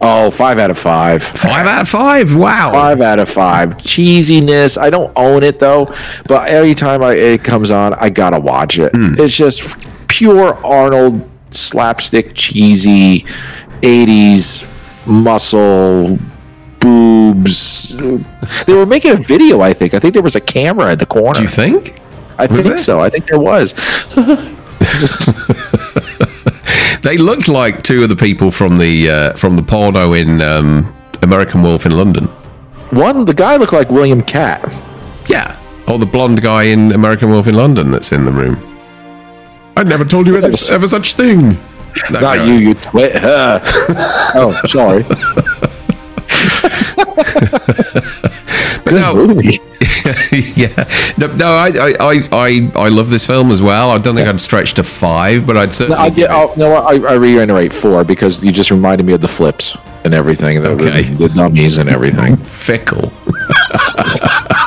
Oh, 0.04 0.32
five 0.32 0.58
out 0.58 0.70
of 0.70 0.78
five. 0.78 1.22
Five 1.22 1.64
out 1.64 1.82
of 1.82 1.88
five. 1.88 2.34
Wow. 2.34 2.72
Five 2.72 3.00
out 3.00 3.20
of 3.20 3.28
five. 3.28 3.76
Cheesiness. 3.78 4.76
I 4.76 4.90
don't 4.90 5.12
own 5.16 5.44
it 5.44 5.60
though, 5.60 5.86
but 6.26 6.48
every 6.48 6.74
time 6.74 7.04
I, 7.04 7.14
it 7.14 7.44
comes 7.44 7.70
on, 7.70 7.94
I 7.94 8.10
gotta 8.10 8.40
watch 8.40 8.80
it. 8.80 8.90
Hmm. 8.92 9.14
It's 9.16 9.36
just 9.36 9.62
pure 10.08 10.54
Arnold 10.66 11.30
slapstick, 11.52 12.34
cheesy, 12.34 13.20
'80s 13.82 14.68
muscle, 15.06 16.18
boobs. 16.80 17.96
They 18.66 18.74
were 18.74 18.86
making 18.86 19.12
a 19.12 19.16
video. 19.16 19.60
I 19.60 19.72
think. 19.72 19.94
I 19.94 20.00
think 20.00 20.14
there 20.14 20.22
was 20.22 20.34
a 20.34 20.40
camera 20.40 20.90
at 20.90 20.98
the 20.98 21.06
corner. 21.06 21.34
Do 21.34 21.42
you 21.42 21.48
think? 21.48 22.00
I 22.38 22.46
was 22.46 22.66
think 22.66 22.78
so. 22.78 23.00
I 23.00 23.08
think 23.08 23.28
there 23.28 23.38
was. 23.38 23.72
just 24.82 25.28
They 27.02 27.18
looked 27.18 27.48
like 27.48 27.82
two 27.82 28.04
of 28.04 28.08
the 28.08 28.16
people 28.16 28.50
from 28.50 28.78
the 28.78 29.10
uh, 29.10 29.32
from 29.34 29.56
the 29.56 29.62
porno 29.62 30.12
in 30.12 30.40
um, 30.40 30.94
American 31.22 31.62
Wolf 31.62 31.84
in 31.86 31.92
London. 31.96 32.26
one. 32.90 33.24
The 33.24 33.34
guy 33.34 33.56
looked 33.56 33.72
like 33.72 33.90
William 33.90 34.22
Cat. 34.22 34.62
Yeah. 35.28 35.58
Or 35.88 35.98
the 35.98 36.06
blonde 36.06 36.40
guy 36.42 36.64
in 36.64 36.92
American 36.92 37.30
Wolf 37.30 37.48
in 37.48 37.54
London 37.54 37.90
that's 37.90 38.12
in 38.12 38.24
the 38.24 38.30
room. 38.32 38.56
I 39.76 39.82
never 39.82 40.04
told 40.04 40.26
you 40.28 40.36
any, 40.36 40.54
ever 40.70 40.86
such 40.86 41.14
thing. 41.14 41.56
That 42.10 42.22
Not 42.22 42.36
guy. 42.38 42.44
you, 42.44 42.54
you 42.54 42.74
twit. 42.74 43.12
Oh, 44.34 44.58
sorry. 44.66 45.02
But 48.92 49.14
no, 49.14 49.26
Movie. 49.26 49.58
yeah. 50.60 51.12
No, 51.18 51.26
no 51.28 51.46
I, 51.46 51.68
I, 51.68 51.94
I, 52.00 52.28
I, 52.32 52.72
I 52.76 52.88
love 52.88 53.08
this 53.10 53.26
film 53.26 53.50
as 53.50 53.60
well. 53.62 53.90
I 53.90 53.98
don't 53.98 54.14
think 54.14 54.28
I'd 54.28 54.40
stretch 54.40 54.74
to 54.74 54.82
five, 54.84 55.46
but 55.46 55.56
I'd 55.56 55.72
certainly. 55.72 55.98
I 55.98 56.06
it- 56.08 56.28
Oh, 56.30 56.52
no, 56.56 56.74
I, 56.74 56.94
I 56.94 57.14
reiterate 57.14 57.72
four 57.72 58.04
because 58.04 58.44
you 58.44 58.52
just 58.52 58.70
reminded 58.70 59.06
me 59.06 59.12
of 59.14 59.20
the 59.20 59.28
flips 59.28 59.76
and 60.04 60.14
everything, 60.14 60.62
the, 60.62 60.74
the- 60.74 60.84
Okay. 60.88 61.02
the, 61.02 61.28
dummies 61.28 61.78
and 61.78 61.88
everything. 61.88 62.36
fickle. 62.36 63.12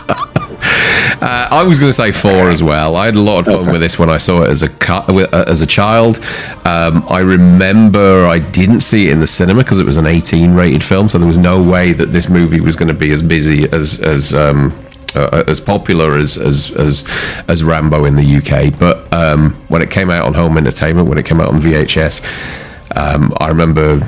I 1.56 1.64
was 1.64 1.80
going 1.80 1.90
to 1.90 1.94
say 1.94 2.12
four 2.12 2.50
as 2.50 2.62
well. 2.62 2.98
I 2.98 3.06
had 3.06 3.16
a 3.16 3.22
lot 3.22 3.40
of 3.40 3.54
fun 3.54 3.72
with 3.72 3.80
this 3.80 3.98
when 3.98 4.10
I 4.10 4.18
saw 4.18 4.42
it 4.42 4.50
as 4.50 4.62
a 4.62 4.70
uh, 4.92 5.46
as 5.48 5.62
a 5.62 5.66
child. 5.66 6.18
Um, 6.66 7.06
I 7.08 7.20
remember 7.20 8.26
I 8.26 8.40
didn't 8.40 8.82
see 8.82 9.08
it 9.08 9.14
in 9.14 9.22
the 9.22 9.28
cinema 9.28 9.64
because 9.64 9.80
it 9.80 9.86
was 9.86 9.96
an 9.96 10.06
18 10.06 10.54
rated 10.54 10.84
film, 10.84 11.08
so 11.08 11.18
there 11.18 11.28
was 11.30 11.38
no 11.38 11.64
way 11.64 11.94
that 11.94 12.08
this 12.08 12.30
movie 12.30 12.60
was 12.60 12.76
going 12.76 12.90
to 12.90 12.94
be 12.94 13.10
as 13.12 13.24
busy 13.24 13.72
as 13.72 14.02
as 14.02 14.34
um, 14.34 14.78
uh, 15.16 15.46
as 15.48 15.62
popular 15.62 16.18
as, 16.18 16.38
as 16.38 16.76
as 16.76 17.08
as 17.48 17.64
Rambo 17.64 18.04
in 18.04 18.16
the 18.16 18.36
UK. 18.36 18.78
But 18.78 19.12
um, 19.14 19.54
when 19.70 19.82
it 19.82 19.90
came 19.90 20.12
out 20.12 20.26
on 20.26 20.34
home 20.34 20.58
entertainment, 20.58 21.08
when 21.08 21.18
it 21.18 21.26
came 21.26 21.40
out 21.40 21.54
on 21.54 21.62
VHS, 21.62 22.22
um, 22.98 23.34
I 23.40 23.48
remember 23.48 24.02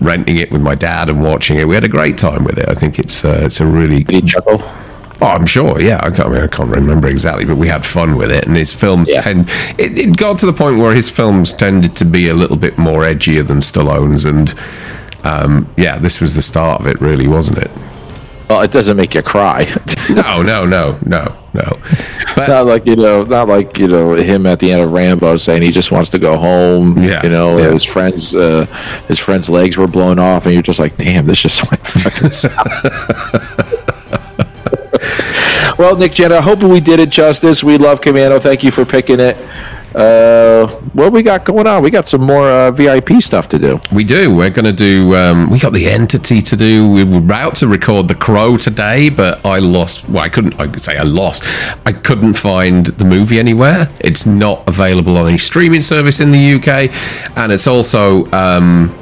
renting 0.00 0.38
it 0.38 0.50
with 0.50 0.62
my 0.62 0.74
dad 0.74 1.10
and 1.10 1.22
watching 1.22 1.58
it. 1.58 1.68
We 1.68 1.74
had 1.74 1.84
a 1.84 1.88
great 1.88 2.16
time 2.16 2.44
with 2.44 2.58
it. 2.58 2.66
I 2.70 2.74
think 2.74 2.98
it's 2.98 3.26
uh, 3.26 3.40
it's 3.42 3.60
a 3.60 3.66
really 3.66 4.04
chuckle? 4.22 4.62
Oh, 5.22 5.26
I'm 5.26 5.46
sure. 5.46 5.80
Yeah, 5.80 6.00
I 6.02 6.10
can't, 6.10 6.28
I, 6.28 6.32
mean, 6.32 6.40
I 6.42 6.46
can't 6.48 6.68
remember 6.68 7.08
exactly, 7.08 7.44
but 7.44 7.56
we 7.56 7.68
had 7.68 7.84
fun 7.86 8.16
with 8.16 8.30
it. 8.32 8.46
And 8.46 8.56
his 8.56 8.72
films 8.72 9.10
Yeah. 9.10 9.22
tend. 9.22 9.48
It, 9.78 9.96
it 9.98 10.16
got 10.16 10.38
to 10.38 10.46
the 10.46 10.52
point 10.52 10.78
where 10.78 10.94
his 10.94 11.08
films 11.10 11.52
tended 11.52 11.94
to 11.94 12.04
be 12.04 12.28
a 12.28 12.34
little 12.34 12.56
bit 12.56 12.76
more 12.78 13.02
edgier 13.02 13.46
than 13.46 13.58
Stallone's, 13.58 14.24
and 14.24 14.52
um, 15.22 15.72
yeah, 15.76 15.98
this 15.98 16.20
was 16.20 16.34
the 16.34 16.42
start 16.42 16.80
of 16.80 16.86
it, 16.86 17.00
really, 17.00 17.26
wasn't 17.28 17.58
it? 17.58 17.70
Well, 18.50 18.60
it 18.60 18.70
doesn't 18.72 18.96
make 18.96 19.14
you 19.14 19.22
cry. 19.22 19.66
No, 20.10 20.42
no, 20.42 20.66
no, 20.66 20.98
no, 21.06 21.34
no. 21.54 21.78
But 22.36 22.48
not 22.48 22.66
like 22.66 22.86
you 22.86 22.94
know, 22.94 23.22
not 23.22 23.48
like 23.48 23.78
you 23.78 23.88
know 23.88 24.12
him 24.12 24.44
at 24.44 24.60
the 24.60 24.70
end 24.70 24.82
of 24.82 24.92
Rambo 24.92 25.36
saying 25.38 25.62
he 25.62 25.70
just 25.70 25.90
wants 25.90 26.10
to 26.10 26.18
go 26.18 26.36
home. 26.36 26.98
Yeah, 26.98 27.22
you 27.22 27.30
know, 27.30 27.56
yeah. 27.56 27.70
his 27.70 27.84
friends, 27.84 28.34
uh, 28.34 28.66
his 29.08 29.18
friends' 29.18 29.48
legs 29.48 29.78
were 29.78 29.86
blown 29.86 30.18
off, 30.18 30.44
and 30.44 30.52
you're 30.52 30.62
just 30.62 30.78
like, 30.78 30.98
damn, 30.98 31.24
this 31.24 31.40
just 31.40 31.70
went 31.70 31.86
fucking. 31.86 33.70
well, 35.78 35.96
Nick 35.96 36.12
Jenne, 36.12 36.32
I 36.32 36.40
hope 36.40 36.62
we 36.62 36.80
did 36.80 37.00
it 37.00 37.10
justice. 37.10 37.62
We 37.64 37.78
love 37.78 38.00
Commando. 38.00 38.38
Thank 38.38 38.64
you 38.64 38.70
for 38.70 38.84
picking 38.84 39.20
it. 39.20 39.36
Uh, 39.94 40.66
what 40.92 41.12
we 41.12 41.22
got 41.22 41.44
going 41.44 41.68
on? 41.68 41.80
We 41.80 41.90
got 41.90 42.08
some 42.08 42.22
more 42.22 42.48
uh, 42.50 42.72
VIP 42.72 43.22
stuff 43.22 43.46
to 43.48 43.60
do. 43.60 43.80
we 43.92 44.02
do. 44.02 44.34
We're 44.34 44.50
going 44.50 44.64
to 44.64 44.72
do. 44.72 45.14
Um, 45.14 45.50
we 45.50 45.60
got 45.60 45.72
the 45.72 45.86
entity 45.86 46.42
to 46.42 46.56
do. 46.56 46.90
We 46.90 47.04
were 47.04 47.18
about 47.18 47.54
to 47.56 47.68
record 47.68 48.08
the 48.08 48.16
Crow 48.16 48.56
today, 48.56 49.08
but 49.08 49.44
I 49.46 49.60
lost. 49.60 50.08
Well, 50.08 50.24
I 50.24 50.28
couldn't. 50.28 50.58
I 50.60 50.66
could 50.66 50.82
say 50.82 50.96
I 50.96 51.04
lost. 51.04 51.44
I 51.86 51.92
couldn't 51.92 52.34
find 52.34 52.86
the 52.86 53.04
movie 53.04 53.38
anywhere. 53.38 53.88
It's 54.00 54.26
not 54.26 54.68
available 54.68 55.16
on 55.16 55.28
any 55.28 55.38
streaming 55.38 55.80
service 55.80 56.18
in 56.18 56.32
the 56.32 56.54
UK, 56.54 57.36
and 57.36 57.52
it's 57.52 57.68
also. 57.68 58.30
Um, 58.32 58.98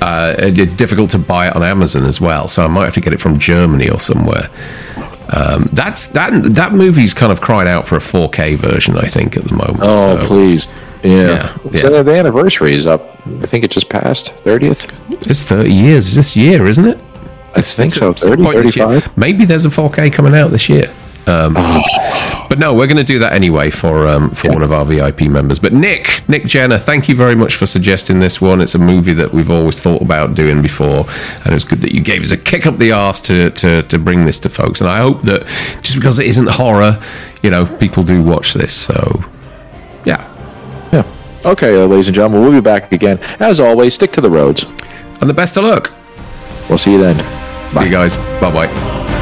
uh, 0.00 0.36
it's 0.38 0.74
difficult 0.74 1.10
to 1.10 1.18
buy 1.18 1.48
it 1.48 1.56
on 1.56 1.62
Amazon 1.64 2.04
as 2.04 2.20
well, 2.20 2.46
so 2.46 2.64
I 2.64 2.68
might 2.68 2.84
have 2.84 2.94
to 2.94 3.00
get 3.00 3.12
it 3.12 3.20
from 3.20 3.36
Germany 3.36 3.90
or 3.90 3.98
somewhere. 3.98 4.48
Um, 5.30 5.68
that's 5.72 6.06
that. 6.08 6.30
That 6.54 6.72
movie's 6.72 7.12
kind 7.14 7.30
of 7.32 7.40
crying 7.40 7.68
out 7.68 7.86
for 7.86 7.96
a 7.96 8.00
4K 8.00 8.56
version, 8.56 8.96
I 8.96 9.06
think, 9.06 9.36
at 9.36 9.44
the 9.44 9.54
moment. 9.54 9.80
Oh, 9.82 10.20
so- 10.20 10.26
please. 10.26 10.68
Yeah. 11.04 11.56
Yeah, 11.70 11.78
So 11.78 11.92
yeah. 11.94 12.02
the 12.02 12.14
anniversary 12.14 12.74
is 12.74 12.84
up. 12.84 13.14
I 13.40 13.46
think 13.46 13.62
it 13.62 13.70
just 13.70 13.88
passed 13.88 14.34
30th. 14.44 14.92
It's 15.30 15.44
30 15.44 15.72
years 15.72 16.16
this 16.16 16.34
year, 16.36 16.66
isn't 16.66 16.84
it? 16.84 16.98
I 17.54 17.60
think 17.62 17.92
so. 17.92 18.12
30, 18.12 18.42
point 18.42 18.62
this 18.64 18.74
year. 18.76 18.86
35. 18.88 19.16
Maybe 19.16 19.44
there's 19.44 19.64
a 19.64 19.68
4K 19.70 20.12
coming 20.12 20.34
out 20.34 20.50
this 20.50 20.68
year. 20.68 20.92
Um, 21.28 21.54
But 22.48 22.58
no, 22.58 22.72
we're 22.74 22.86
going 22.86 22.96
to 22.96 23.04
do 23.04 23.18
that 23.18 23.34
anyway 23.34 23.68
for 23.68 24.08
um, 24.08 24.30
for 24.30 24.50
one 24.50 24.62
of 24.62 24.72
our 24.72 24.82
VIP 24.82 25.22
members. 25.22 25.58
But 25.58 25.74
Nick, 25.74 26.22
Nick 26.28 26.44
Jenne, 26.44 26.78
thank 26.78 27.06
you 27.06 27.14
very 27.14 27.34
much 27.34 27.56
for 27.56 27.66
suggesting 27.66 28.20
this 28.20 28.40
one. 28.40 28.62
It's 28.62 28.74
a 28.74 28.78
movie 28.78 29.12
that 29.12 29.34
we've 29.34 29.50
always 29.50 29.78
thought 29.78 30.00
about 30.00 30.34
doing 30.34 30.62
before, 30.62 31.04
and 31.40 31.46
it 31.46 31.52
was 31.52 31.64
good 31.64 31.82
that 31.82 31.92
you 31.92 32.00
gave 32.00 32.22
us 32.22 32.30
a 32.30 32.38
kick 32.38 32.64
up 32.66 32.78
the 32.78 32.92
arse 32.92 33.20
to, 33.22 33.50
to, 33.50 33.82
to 33.82 33.98
bring 33.98 34.24
this 34.24 34.38
to 34.40 34.48
folks. 34.48 34.80
And 34.80 34.88
I 34.88 34.96
hope 34.98 35.22
that 35.24 35.46
just 35.82 35.96
because 35.96 36.18
it 36.18 36.26
isn't 36.26 36.48
horror, 36.48 36.98
you 37.42 37.50
know, 37.50 37.66
people 37.76 38.02
do 38.02 38.22
watch 38.22 38.54
this. 38.54 38.72
So, 38.72 39.20
yeah. 40.06 40.24
Yeah. 40.90 41.04
Okay, 41.44 41.82
uh, 41.82 41.86
ladies 41.86 42.08
and 42.08 42.14
gentlemen, 42.14 42.40
we'll 42.40 42.52
be 42.52 42.64
back 42.64 42.92
again. 42.92 43.18
As 43.40 43.60
always, 43.60 43.92
stick 43.92 44.10
to 44.12 44.22
the 44.22 44.30
roads. 44.30 44.64
And 45.20 45.28
the 45.28 45.34
best 45.34 45.58
of 45.58 45.64
luck. 45.64 45.92
We'll 46.70 46.78
see 46.78 46.92
you 46.92 46.98
then. 46.98 47.22
See 47.74 47.84
you 47.84 47.90
guys. 47.90 48.16
Bye 48.16 48.50
bye. 48.66 49.17